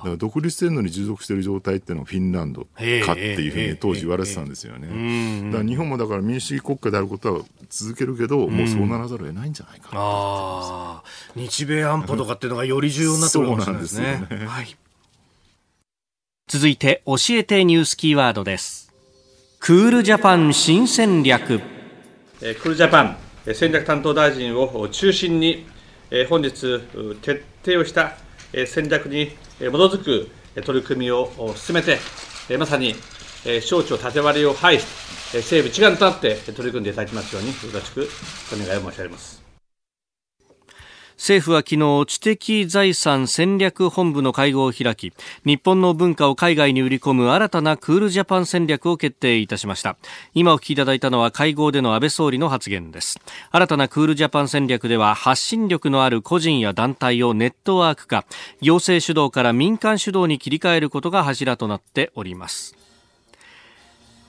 [0.00, 2.68] だから独立してるのに従属している状態っていうのはフィンランドか
[3.12, 5.50] っていうふうに当時言われてたんですよね。
[5.50, 11.02] だから日本もだから民主主義国家であることは続けるけど、もうそうならざるを得ないんじゃないかな
[11.36, 14.24] 日米安保とかっていうのがより重要になってくるかもしれないですね。
[14.28, 14.46] すよね。
[14.46, 14.76] はい。
[16.48, 18.89] 続いて教えてニュースキーワードです
[19.60, 21.58] クールジャパン新戦略。
[21.58, 23.16] クールジャパン
[23.54, 25.66] 戦略担当大臣を中心に
[26.30, 26.80] 本日
[27.20, 28.16] 徹底をした
[28.66, 30.30] 戦略に基づく
[30.64, 31.98] 取り組みを進めて
[32.56, 32.94] まさに
[33.60, 34.86] 省庁縦割りを排し
[35.34, 38.08] 政府一丸となって取り組んでいただきますようによろしく
[38.54, 39.39] お願いを申し上げます。
[41.20, 45.12] 政府は昨日知的財産戦略本部の会合を開き
[45.44, 49.98] 日本の文化を海外に売り込む新たなクールジャパン戦略を決定いたしました。
[50.32, 53.20] 今お聞きいただいたのは会合での安倍総理の発言です。
[53.50, 58.24] 新たなクールジャパン戦略では発信力のある個人や団体をネットワーク化
[58.62, 62.89] 行政主導から民間主導に切り替えることが柱となっております。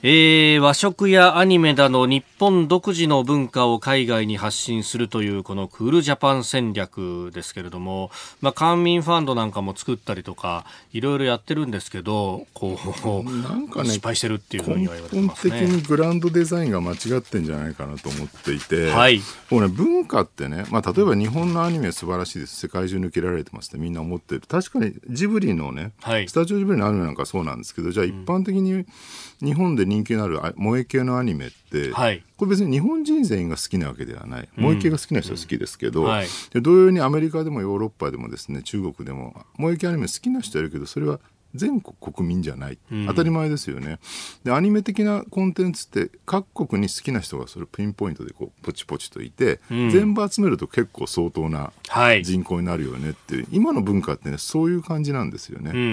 [0.04, 8.10] えー、和食やアニメなど日本独自の文化を海外に発信するというこのクールジャパン戦略ですけれども、
[8.40, 12.76] まあ、官民ファンドなんかも作ったりとかいろいろやってるんですけどこ
[13.24, 15.54] うなんか、ね、失敗してるっていうふうには言われてますね。
[15.54, 22.56] 根本的にグランドデザインが間違ってんじゃないかなと思っていて、はい、もうね、文化ってね、まあ、例えば日本のアニメ素晴らしいです。
[22.56, 24.42] 世界中抜けられてますってみんな思ってる。
[24.48, 28.84] 確かにジブリのね、はい、スタジオジブリのアニメなんかそうなんですけどじゃあ一般的に
[29.42, 34.48] 日本で人気のある萌え系のアニメって、はい、これ別に日本人全員が好きなわけではない。
[34.56, 36.08] 萌え系が好きな人は好きですけど、うん。
[36.08, 36.26] はい、
[36.62, 41.18] 同様にアメリカでもヨーロッパでもですね中国でも萌え系アニメ好きな人はいるけどそれは
[41.54, 43.98] 全国国民じゃない、うん、当たり前ですよね。
[44.44, 51.72] でアニメ的なコンテンツって各国に好きな人がそれピンポイントでこうポチポチといて、うん、全部集めると結構相当な
[52.22, 55.88] 人口になるよねっていう、はい、今の文化ってねそういう感じなんですよね、うんうんう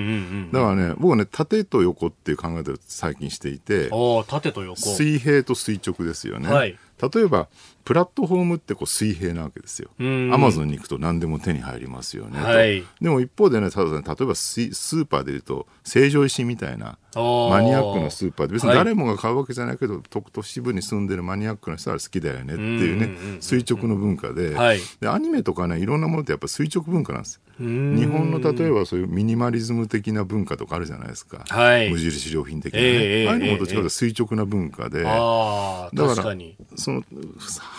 [0.47, 3.89] ん、だからね僕ね縦と横っていう考え方を最近していて
[4.27, 4.79] 縦と横。
[4.79, 7.47] 水平と垂直ですよね、はい、例えば
[7.85, 9.89] プラットフォームってこう水平なわけですよ。
[9.99, 27.41] アマゾンに行くと何でも手に入りますよね、はい、でも一方でね、ただ例えばスーパーでいうと、成城石みたいなマニアックなスーパーで、別に誰もが買うわけじゃないけど、はい、都市部に住んでるマニアックな人は好きだよねっていうね、垂直の文化ではい、で、アニメとかね、いろんなものってやっぱ垂直文化なんですよ。
[27.59, 31.43] 日本の例えばそういうミニマリズム的な文化とかあるじゃないですか。
[31.49, 32.85] はい、無印良品的なね。
[32.85, 35.01] えー、ああいうのもどっちかというと垂直な文化で。
[35.01, 36.35] えー、だから、
[36.75, 37.03] その、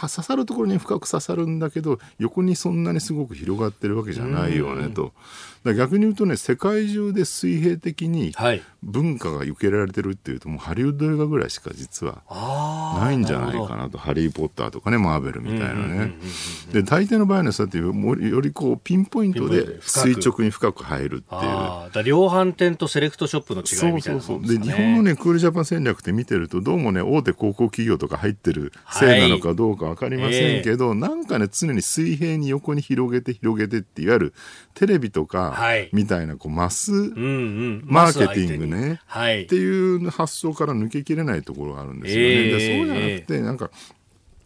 [0.02, 5.12] 刺さるところに深く刺さるんだけど横にそんなにすごく広がってるわけじゃないよねと。
[5.64, 8.32] 逆に言うとね世界中で水平的に
[8.82, 12.22] 文化が受けられてるっていうともうハリウッド映画ぐらいしか実は
[12.98, 16.14] ないんじゃないかなと「ハリー・ポッター」とかねマーベルみたいなね。
[16.72, 21.40] で大抵の場合はそうやってよりこうピンポイントで垂直に深く入るっていう。
[21.92, 24.58] だ量販店とセレクトショップの違いみたいな、ね、そうそうそう。
[24.58, 31.00] で日本のねクールジャパン戦略って見てるとどうもね大手広告企業とか入ってるせいなのかどうか分かりませんけど、はいえ。
[31.00, 34.34] ー、なんかね常に水平に横に広げて広げてっていわゆる
[34.74, 35.49] テレビとか
[35.92, 42.26] みたいなこうマスマーケティングね、はい、っていう発想から抜けきれないところがあるんですよね。
[42.26, 43.70] えー、でそうじゃなくてなんか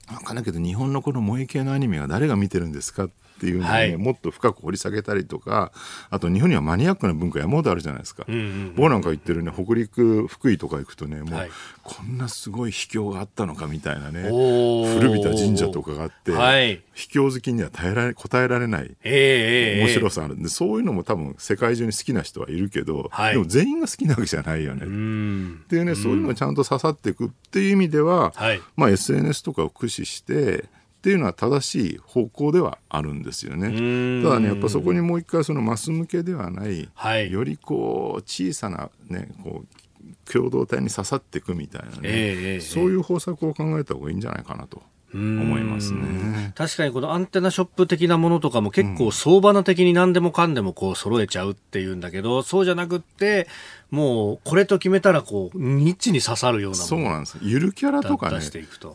[0.09, 5.73] 分かんないけど日本のこの萌え系のアニメは誰が見てるんですかっていうのをね、はい、もっと深く掘り下げたりとか
[6.11, 11.51] あと日本にはマニアックな文化山ほどあるじゃないですか、うんうんうん、僕なんか言ってるね北陸福井とか行くとねもう、はい、
[11.83, 20.37] こんなすごい秘境があったのかみたいなね古びた神社とかがあって、はい、秘境好きには耐えられ答えられない面白さある。
[20.37, 24.83] んで、そういうのも多分世界中に好きな人はいるけど、でも全員が好きなわけじゃないよね。
[24.83, 28.33] っていうねそういうのがちゃんと刺さっていくっていう意味では、
[28.77, 30.64] まあ、SNS とかを駆使して
[31.05, 34.23] っていうのは正しい方向ではあるんですよね。
[34.23, 44.83] ただねやっぱそこにもう一回そのマス向けではない、はい、よりこう小さなねこう共同体に刺さっていくみたいなね、えー、そういう方策を考えた方がいいんじゃないかなと。
[45.14, 46.53] 思いますね。
[46.57, 53.47] 確かにこのアンテナショップ的なものとかも結構相場の的に何でもかんでもこう揃えちゃうっていうんだけど、そうじゃなくって
[53.95, 58.41] もうこれと決めたらこうニッチに刺さるようなそうなんですゆるキャラとかね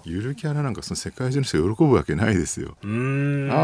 [0.03, 2.77] ゆるキャラなんかその世界中の人が喜ぶわけないですよ。
[2.83, 2.89] ああ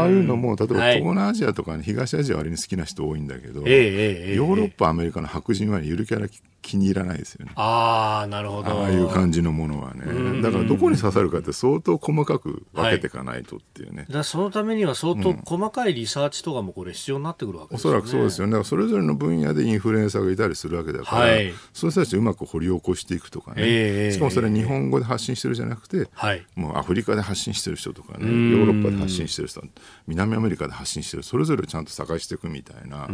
[0.08, 6.28] いうのも例えば東南アジアとか、ね、東アジアは割に好きな人多いんだけど、ヨーロッパアメリカの白人はゆるキャラ
[6.66, 7.52] 気に入らないですよね。
[7.54, 8.70] ああなるほど。
[8.72, 10.42] ああいう感じのものはね。
[10.42, 18.46] だからどこに刺さるかって相当細かく分けていかないとっていうね、はい、だそのためには相当細かいリサーチとかもこれ必要になってくるわけですよね、おそらくそうですよ。
[18.46, 21.25] ねだからそれぞれの分野でインフルエンサーがいたりするわけだから、はい、
[21.72, 29.62] そういう人たちをうまく掘り起こしていくとかね、えー、しかもそれ日本語で発信してるじゃなくて、はい、もうアフリカで発信してる人とかねヨーロッパで発信してる人
[30.06, 33.06] 南アメリカで発信してるそれぞれちゃんと探していくみたいな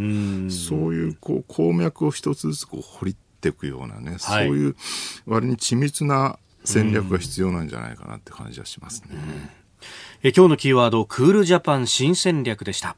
[0.50, 4.76] そういうこう鉱脈を一つずつこう掘りっていくようなね、はい、そういう
[5.26, 9.18] 割に緻密な戦略が必要なんじゃないかなって感じはしますね。
[10.22, 12.96] え今日のキーワードクールジャパン新戦略でした。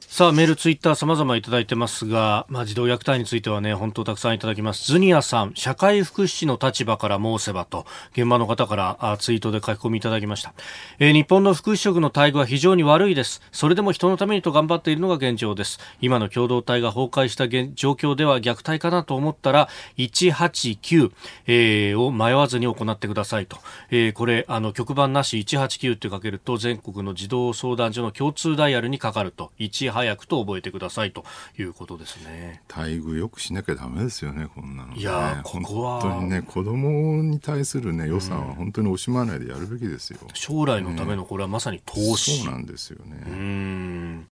[0.00, 4.92] さあ、メール、ツイッター様々いただいてますが、まあ、児童虐待についてはね、本当たくさんいただきます。
[4.92, 10.54] ズニアさん、社会福祉士の立場から申せばと、現場の方からあツイートで書き込みいただきました。
[11.00, 13.42] えー、日本の福祉職の待遇は非常に悪いです。
[13.50, 15.80] それでも人のためにと頑張っているのが現状です。
[16.00, 21.10] 今の共同体が崩壊した状況では虐待かなと思ったら、189、
[21.48, 23.58] えー、を迷わずに行ってくださいと。
[23.90, 29.50] えー、これ、あの、局番なし189ってかけると、全国の児童相談所の共通ダイヤルにかかると。
[29.90, 31.24] 早くと覚えてくださいと
[31.58, 32.62] いうことですね。
[32.68, 40.20] 待遇よくしなきゃダメですよね、こんなの、ね、いやここは本当にね、子供に対するね予算は本当に惜しまないでやるべきですよ。
[40.34, 42.38] 将来のためのこれはまさに投資。
[42.38, 43.22] そうなんですよね。
[43.26, 44.28] うん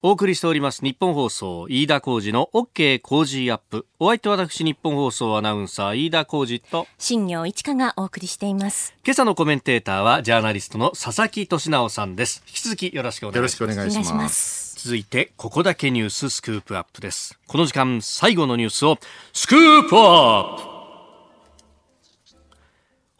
[0.00, 3.84] お送りしております日本放送飯田浩二の OK 工事アップ。
[3.98, 8.94] お相手は私日本放送アナウンサー飯田浩二と新業一華がお送りしています。
[9.04, 12.44] 今朝のコメンテーターはジャーナリストの佐々木俊直さんです。
[12.46, 13.60] 引き続きよろしくお願いします。
[13.60, 14.76] よろしくお願いします。
[14.78, 17.36] 続いてここだけニューススクープアップです。
[17.48, 18.98] この時間最後のニュースを
[19.32, 20.62] スクープアップ。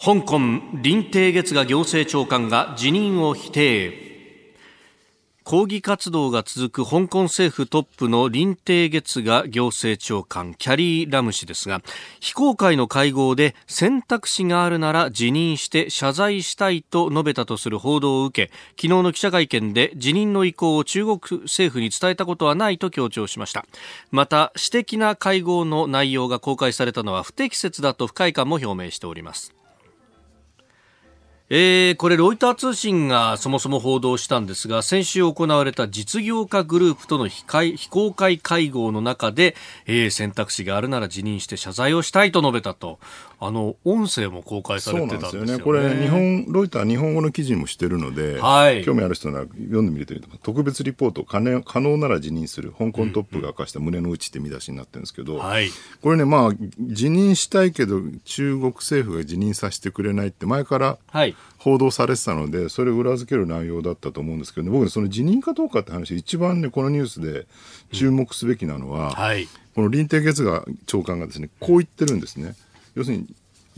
[0.00, 0.38] 香港
[0.80, 4.07] 林鄭月娥行政長官が辞任を否定
[5.48, 11.80] 抗議活動が続く香港政府トップの林鄭月が行政長官キャリー・ラム氏ですが
[12.20, 23.64] 非公開の会合で選択肢があるなら辞任して謝罪したいと述べたとする報道を受け昨日の記者会見で辞任の意向を中国政府に伝えたことはないと強調しました。
[24.10, 29.57] また私的な会合の内容が公開されたのは不適切だと不快感も表明しております。
[31.50, 37.44] えー、これロイター通信がそもそも報道したんですが先週行われた実業家グループとの非
[37.76, 42.98] 非公開会合の中で、えー、選択肢があるなら辞任して謝罪をしたいと述べたと。
[43.40, 45.52] あの音声も公開されてたんですよね。
[45.52, 45.64] よね。
[45.64, 55.70] これ日本ロイター日本語の記事もしてるので、はい、興味ある人なら読んでみると特別リポート可能可能なら辞任する香港トップが明かした胸の内って見出しになってるんですけど、はい、
[56.02, 60.98] これねまあ辞任したいけど中国政府が辞任させてくれないって前から
[61.58, 67.46] 報道されてたのでそれを裏付ける内容だったと思うんですけど、ね、僕ねその辞任かどうかって話一番ねこのニュースで
[67.92, 69.10] 注目すべきなのは、うん。
[69.10, 72.54] はい、この林鄭月娥長官がですねこう言ってるんですね。
[72.94, 73.26] 要するに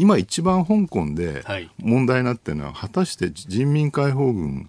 [0.01, 1.45] 今一番香港で
[1.79, 4.67] 問題になってるのは、果たして人民解放軍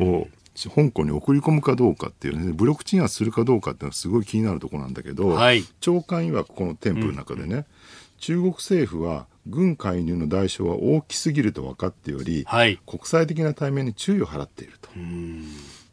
[0.00, 7.64] を香港に送り込むかどうかっていう、ね、武力鎮圧するかどうかっていうのはすごい気になるところなんだけど、はい、長官曰くこの添付の中でね、うん、
[8.18, 14.90] 中国政府は軍介入の代償は大きすぎると分かっており、はい、国際的な対面に注意を払っていると。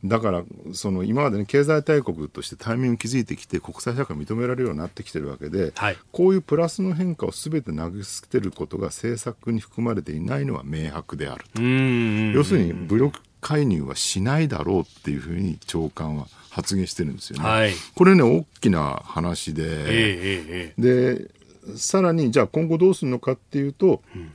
[0.05, 0.43] だから
[0.73, 11.61] その今まで、ね、経済大国としてタイミングを築いてきて国際社会を認められるようになってきてるわけで、はい、こういうプラスの変化をすべて投げ捨てることが政策に含まれていないのは明白であると。
[11.61, 17.45] 要するに武力介入はしないだろうっていうふうに長官は発言してるんですよね。
[17.45, 21.29] はい、これね大きな話で、えー、で
[21.75, 24.31] さらにじゃあ今後どうするのかっていうと、うん。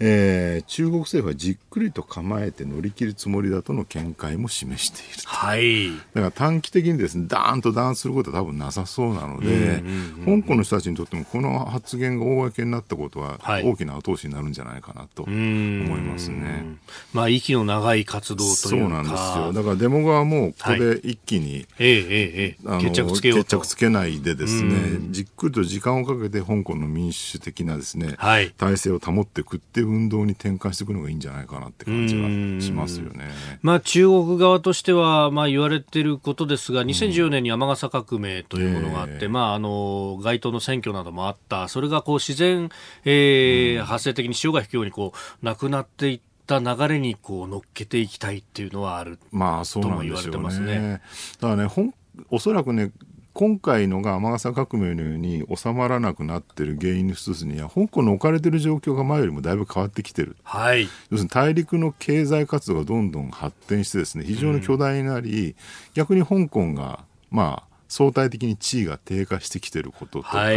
[0.00, 9.82] えー、中国政府はじっくりと構えて乗り切るつもりだとの見解も示しているはい、だから短期的にですねダーンと弾圧することは多分なさそうなので、
[10.24, 16.64] 香港の人たちにとってもこの発言が公になったことは大きな後押しになるんじゃないかなと思いますね。
[17.12, 18.68] まあ、息の長い活動というか。
[18.68, 19.52] そうなんですよ。
[19.52, 24.74] だからデモ側もここで一気に、はい、ええええ、決着つけ決着つけないでですね
[25.10, 32.28] じっくりと時間をかけて香港の民主的なですね、はい、体制を保っていくっていう運動に転換していくのがいいんじゃないかなって感じが
[32.60, 33.28] しますよね。
[33.62, 42.70] まあ、中国側としては、まあ、言われていることですが、2014年に雨傘革命というものがあって、うん、まあ、あの街頭の選挙などもあった、それがこう自然、
[43.04, 45.12] えー、うん、発生的に潮が引くようにこ
[45.42, 51.00] うなくなっていって、た流れにこう乗っけていきたいっていうのはあるまあそうとも言われてますね。
[51.40, 51.92] だからね
[52.30, 52.92] おそらくね
[53.34, 65.54] 今回のが雨傘革命のように収まらなくなっている原因の一つには香港の置かれている状況が前よりもだいぶ変わってきてる、はい、要するに大陸の経済活動がどんどん発展してですね非常に巨大になり、うん、
[65.94, 70.56] 逆に香港がまあ相対的に地位が低下してきてることとか、はい、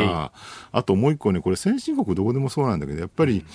[0.72, 3.46] あともう一個ねこれ先進国どこでもそうなんだけどやっぱり、うん。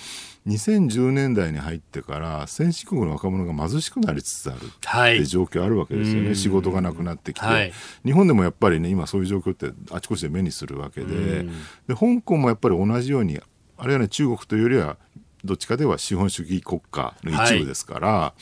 [0.47, 7.71] 2010年代に入ってから先進国の若者が貧しくなりつつあるって状況あるわけですよね、はい、仕事がなくなってきて、はい、
[8.03, 11.45] 日本でもやっぱりね今そういう状況ってあちこちで目にするわけで。
[11.87, 13.39] で香港もやっぱり同じように
[13.77, 14.97] あるいはね中国というよりは
[15.43, 18.33] どっちかでは資本主義国家の一部ですから、は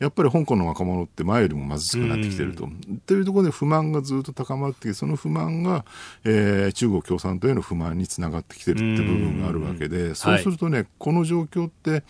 [0.00, 2.68] い、やっぱり香港の若者って前よりも貧しくなってきてると。
[3.06, 5.84] というところで不満がずっと高まってその不満が、
[6.24, 12.04] えー、中国共産党への不満につながってきてるって部分があるわけでそうするとねこの状況って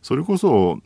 [0.00, 0.78] それこそ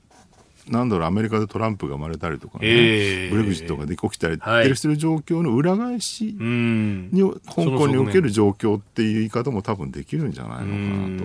[0.68, 3.30] なんだろうアメリカでトランプが生まれたりとかね、えー。
[3.30, 7.08] ブレグジットがで起きたりってしてる状況の裏返しうん。
[7.12, 11.24] に、香港における状況っていう言い方も多分できるんじゃないのか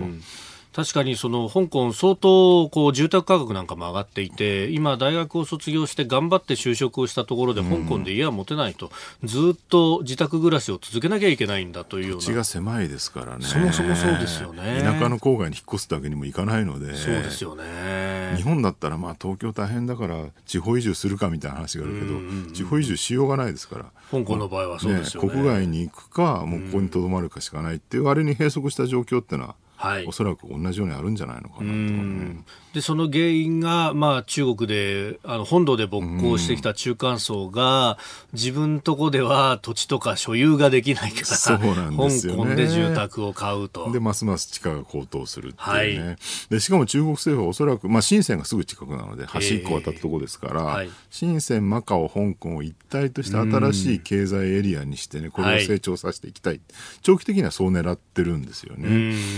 [0.76, 8.90] うん確かにその香港相当こう住宅価格なんかも上がっていて今大学を卒業して頑張って就職をしたところで香港で家は持てないと
[9.22, 13.44] ずっと自宅暮らしを続けなきゃいけないんだというような土地が狭いですからね。
[13.44, 16.94] そもそもそうですよね田舎の郊外に引っ越すだけにもいかないので。
[16.94, 23.84] そうですよね日本だったらまあ東京大変だから地方移住するかみたいな話があるけど、地方移住しようがないですから。
[24.10, 30.06] 香港の場合はそうですよね国外に行くか、もうここにとどまるかしかないっていう割に閉塞した状況っていうのは、はい。
[30.06, 32.44] おそらく同じようにあるんじゃないのかなと、うん。
[32.72, 37.98] でその原因が、まあ、中国であの本土で勃興してきた中間層が
[38.32, 42.42] 自分とこでは土地とか所有ができないからそうなんですよね。
[42.44, 43.90] 香港で住宅を買うと。
[43.90, 46.16] でますます地価が高騰するっていうね、はい。
[46.48, 50.90] でしかも中国政府はおそらく、まあ、深センがすぐ近くなので橋1個渡ったところですから、はい。
[51.10, 56.60] 深センマカオ香港を一体とした新しい経済エリアにしてねこれを成長させていきたい、
[57.02, 58.88] 長期的にはそう狙ってるんですよね。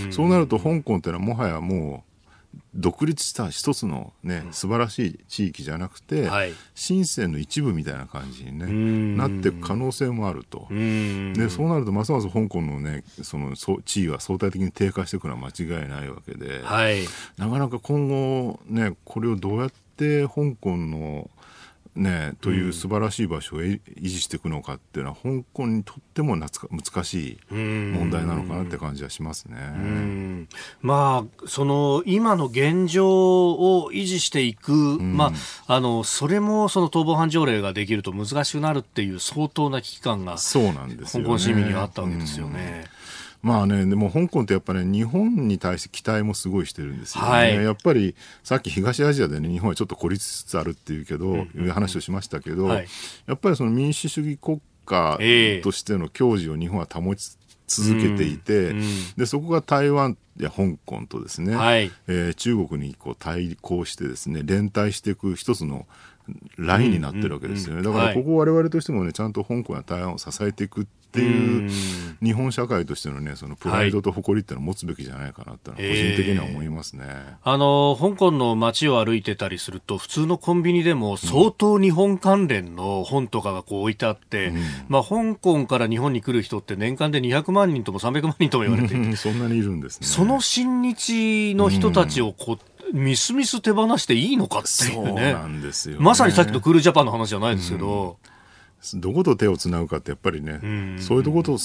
[0.05, 0.13] うん。
[0.13, 2.15] そうなると香港っていうのはもはやもう
[2.73, 6.53] 独立した一つのね素晴らしい地域じゃなくて、はい。
[6.73, 9.17] 深センの一部みたいな感じに、ね、ん。
[9.17, 10.67] なっていく可能性もあると。
[10.69, 11.33] うん。
[11.33, 17.05] でそうなるとますます香港のねそのそう地位は相対的に低下していくのは間違いないわけで、はい。
[17.37, 21.29] なかなか今後ねこれをどうやって香港の
[21.95, 29.57] ねという素晴らしい場所を維持していくのかっていうのは香港にとっても難しい問題なのかなって感じはしますね。
[29.57, 30.49] うん
[30.81, 35.31] まあ、その今の現状を維持していく、ま
[35.67, 41.27] あ、あのそれもその逃亡犯条例ができると難しくなるっていう相当な危機感がそうなんですよね。
[41.27, 42.85] 香港市民にはあったわけですよね。
[43.45, 47.29] まあね、でも香港ってやっぱね、日本に対して期待もすごいしてるんですよね。
[47.29, 47.53] はい。
[47.53, 52.87] やっぱり、さっき東アジアでね、日本はちょっと孤立しつつあるっていうけど、いう話をしましたけど、はい。
[53.27, 55.61] やっぱりその民主主義国家ええ。
[55.61, 57.37] としての矜持を日本は保ち
[57.67, 58.85] 続けていて、うんうん
[59.15, 61.91] で、そこが台湾や香港とですね、はい。
[62.07, 65.85] えー中国にこう対抗してですね、連帯していく一つの
[66.57, 67.81] ラインになってるわけですよね。
[67.81, 71.69] うんうんうんだからここ我々としてもね、ちゃんと香港や台湾を支えていくっていう、
[72.21, 77.05] 日本社会としてのね、そのプライドと誇りっていうのを持つべきじゃないかなって個人的には思いますね。
[77.43, 84.53] あの香港の街を歩いてたりすると普通のコンビニでも相当日本関連の本とかがこう置いてあって、
[84.89, 89.15] まあ、香港から日本に来る人って年間で200万人とも300万人とも言われていてうん。
[89.17, 90.07] そんなにいるんですね。
[90.07, 92.57] その親日の人たちをこ
[92.93, 96.03] う、みすみす手放していいのかっていそううねなんですよ、ね。
[96.03, 98.17] まさにさっきのクールジャパンの話じゃないですけど、
[98.95, 100.97] どこと手をつなぐかってやっぱりね、ん。
[100.99, 101.57] そういうとこと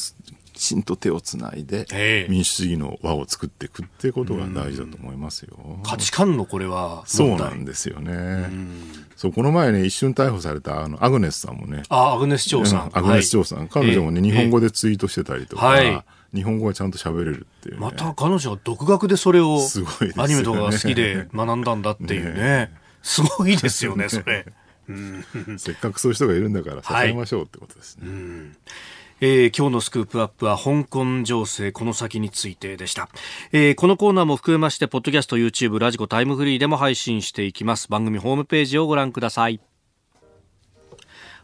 [0.53, 2.31] きちんと手をつないで、ええ。
[2.31, 5.57] 民主主義の輪を作っていくっていうことが大事だと思いますよ。
[5.85, 8.49] 価値観のこれはそうなんですよね。
[9.17, 14.31] そう、この前ね、一瞬逮捕されたあの、アグネスさんもね、あアグネス長さん、うんアグネス長さん、彼女もね、ええ。
[14.31, 16.05] 日本語でツイートしてたりとか、はい。
[16.35, 17.81] 日本語がちゃんと喋れるっていう、ね。
[17.81, 19.61] また彼女は独学でそれを
[20.17, 22.73] アニメとかが好きで学んだんだっていうね。
[23.03, 24.47] すごいですよねそれ。
[25.59, 28.53] せっかくそういう人がいるんだから支えましょうってことですね。
[29.23, 33.11] えー今日のスクープアップは香港情勢この先についてでした、
[33.53, 37.89] えーこのコーナーも含めましてポッドキャスト YouTube ラジコタイムフリーでも配信していきます。
[37.91, 39.61] 番組ホームページをご覧ください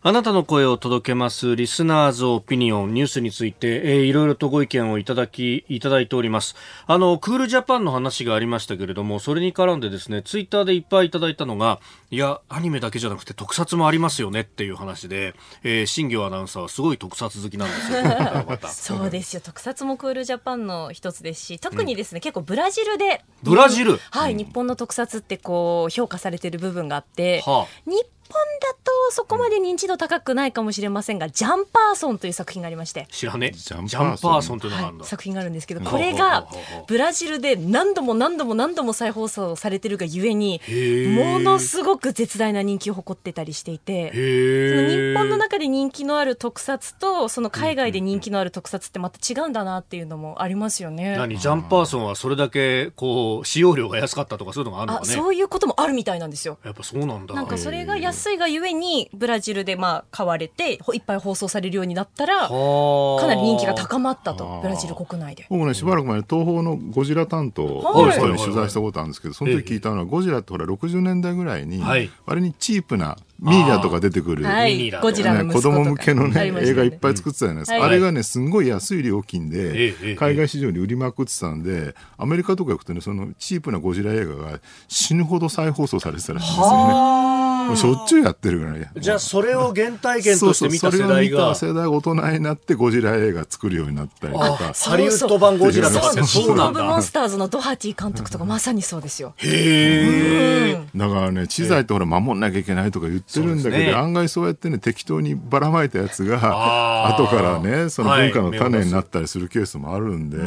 [0.09, 6.54] あなたの声を届けますリスナーズオピニオンニュースについて、えーいろいろとご意見をいただき、いただいております。
[6.86, 11.80] あの、クールジャパンの話がありましたけれども、それに絡んでですね、ツイッターでいっぱいいただいたのが、
[12.12, 15.34] いや、アニメだけじゃなくて特撮もありますよねっていう話で、
[15.64, 18.59] えー、新行アナウンサーはすごい特撮好きなんですよ。
[19.02, 19.42] そうですよ。
[19.44, 23.98] 特撮もクールジャパンの一つですし特にですね、結構ブラジルでブラジル？
[24.12, 33.07] はい、日本の特撮ってこう評価されてる部分があって、は日本だとそこまで認知度高くないかもしれませんが、ジャンパーソンという作品がありまして。
[33.11, 33.53] 知らね？
[33.53, 35.03] ジャンパーソンジャンパーソンというのがあるんだ。
[35.03, 36.47] はい、作品があるんですけどうんこれが
[36.87, 51.16] ブラジルで何度も何度も何度も再放送されてるがゆえにーものすごく絶大な人気を誇ってたりしていてそのへ日本の中で人気のある特撮とその海外で人気のある特撮ってまた違うんだなっていうのもありますよね。
[51.16, 51.39] 何？
[51.39, 56.59] ジャンパーソンはそれだけこう使用量が安かったとかそういうのがあるのあかねそういうこともあるみたいなんですよ。
[56.64, 65.46] やっぱそうなんだなんかそれが安安いがゆえにブラジルでまあ買われてほいっぱい放送されるようになったらかかなり人気が高まったとブラジル国内で。
[65.50, 68.06] 僕ねしばらく前に東宝のゴジラ担当はい。
[68.06, 72.10] の人に取材したことあるんですけど、その時聞いたのは、ゴジラってほら60年代ぐらいに、はい。
[72.24, 74.90] 割にチープなミーリャとか出てくる、はい。
[74.90, 77.88] ゴジラの子供向けのね映画いっぱい作ってたじゃないですか、はい。
[77.88, 94.72] あれがねすんごい安い料金で海外市場に売りまくってたんでアメリカとか行くとねそのチープなゴジラ映画が死ぬほど再放送されてたらしいんですよねもうしょっちゅうやってるぐらいじゃあそれを原体験として見た世そうそうそれを見代がた世代が大人になってゴジラ映画作るようになったりとか。
[94.74, 96.12] ハリウッド版ゴジラとか。
[96.26, 99.34] そうなんグオブモンだスターズのドハティ監督とかまさにそうですよ。
[99.38, 110.38] へえだからね知財ってほら守んなきゃいけないとか言ってるんだけど、案外そうやってね適当にばらまいたやつが後からねその文化のはい種になったりするケースもあるんで。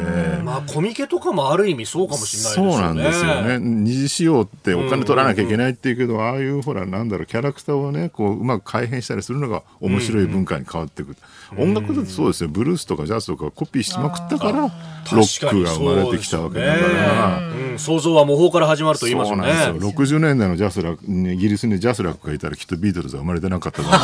[0.42, 2.72] まあコミケとかもある意味そうかもしれないですよね。
[2.72, 3.58] そうなんですよね。
[3.58, 11.16] 二次使用ってお金取らなきゃいけないっていうけど、ああいうほら、なんだろう、キャラクターをね、こう、うまく改変したりするのが面白い文化に変わっていく。
[11.58, 12.48] 音楽だってそうですよ。
[12.48, 17.38] ブルースとかジャズとかコピーしまくったから、ロックが生まれてきたわけだから。
[17.38, 19.92] うん、創造は模倣から始まると言いますそうよねなんですよ。
[19.92, 23.96] 60年代の JASRAC、ねイギリスに JASRACがいたらきっとビートルズは生まれてなかっただろ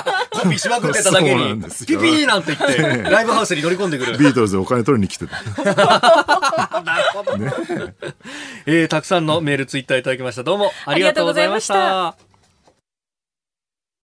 [0.00, 0.01] う
[0.42, 2.00] コピーしまくってただけにんですよ。
[2.00, 4.18] ピピーなんて言ってライブハウスに乗り込んでくる。
[4.18, 5.36] ビートルズでお金取りに来てた。
[8.66, 8.84] え。
[8.84, 10.42] ーたくさんのメールツイッターいただきました。
[10.42, 12.31] どうもありがとうございました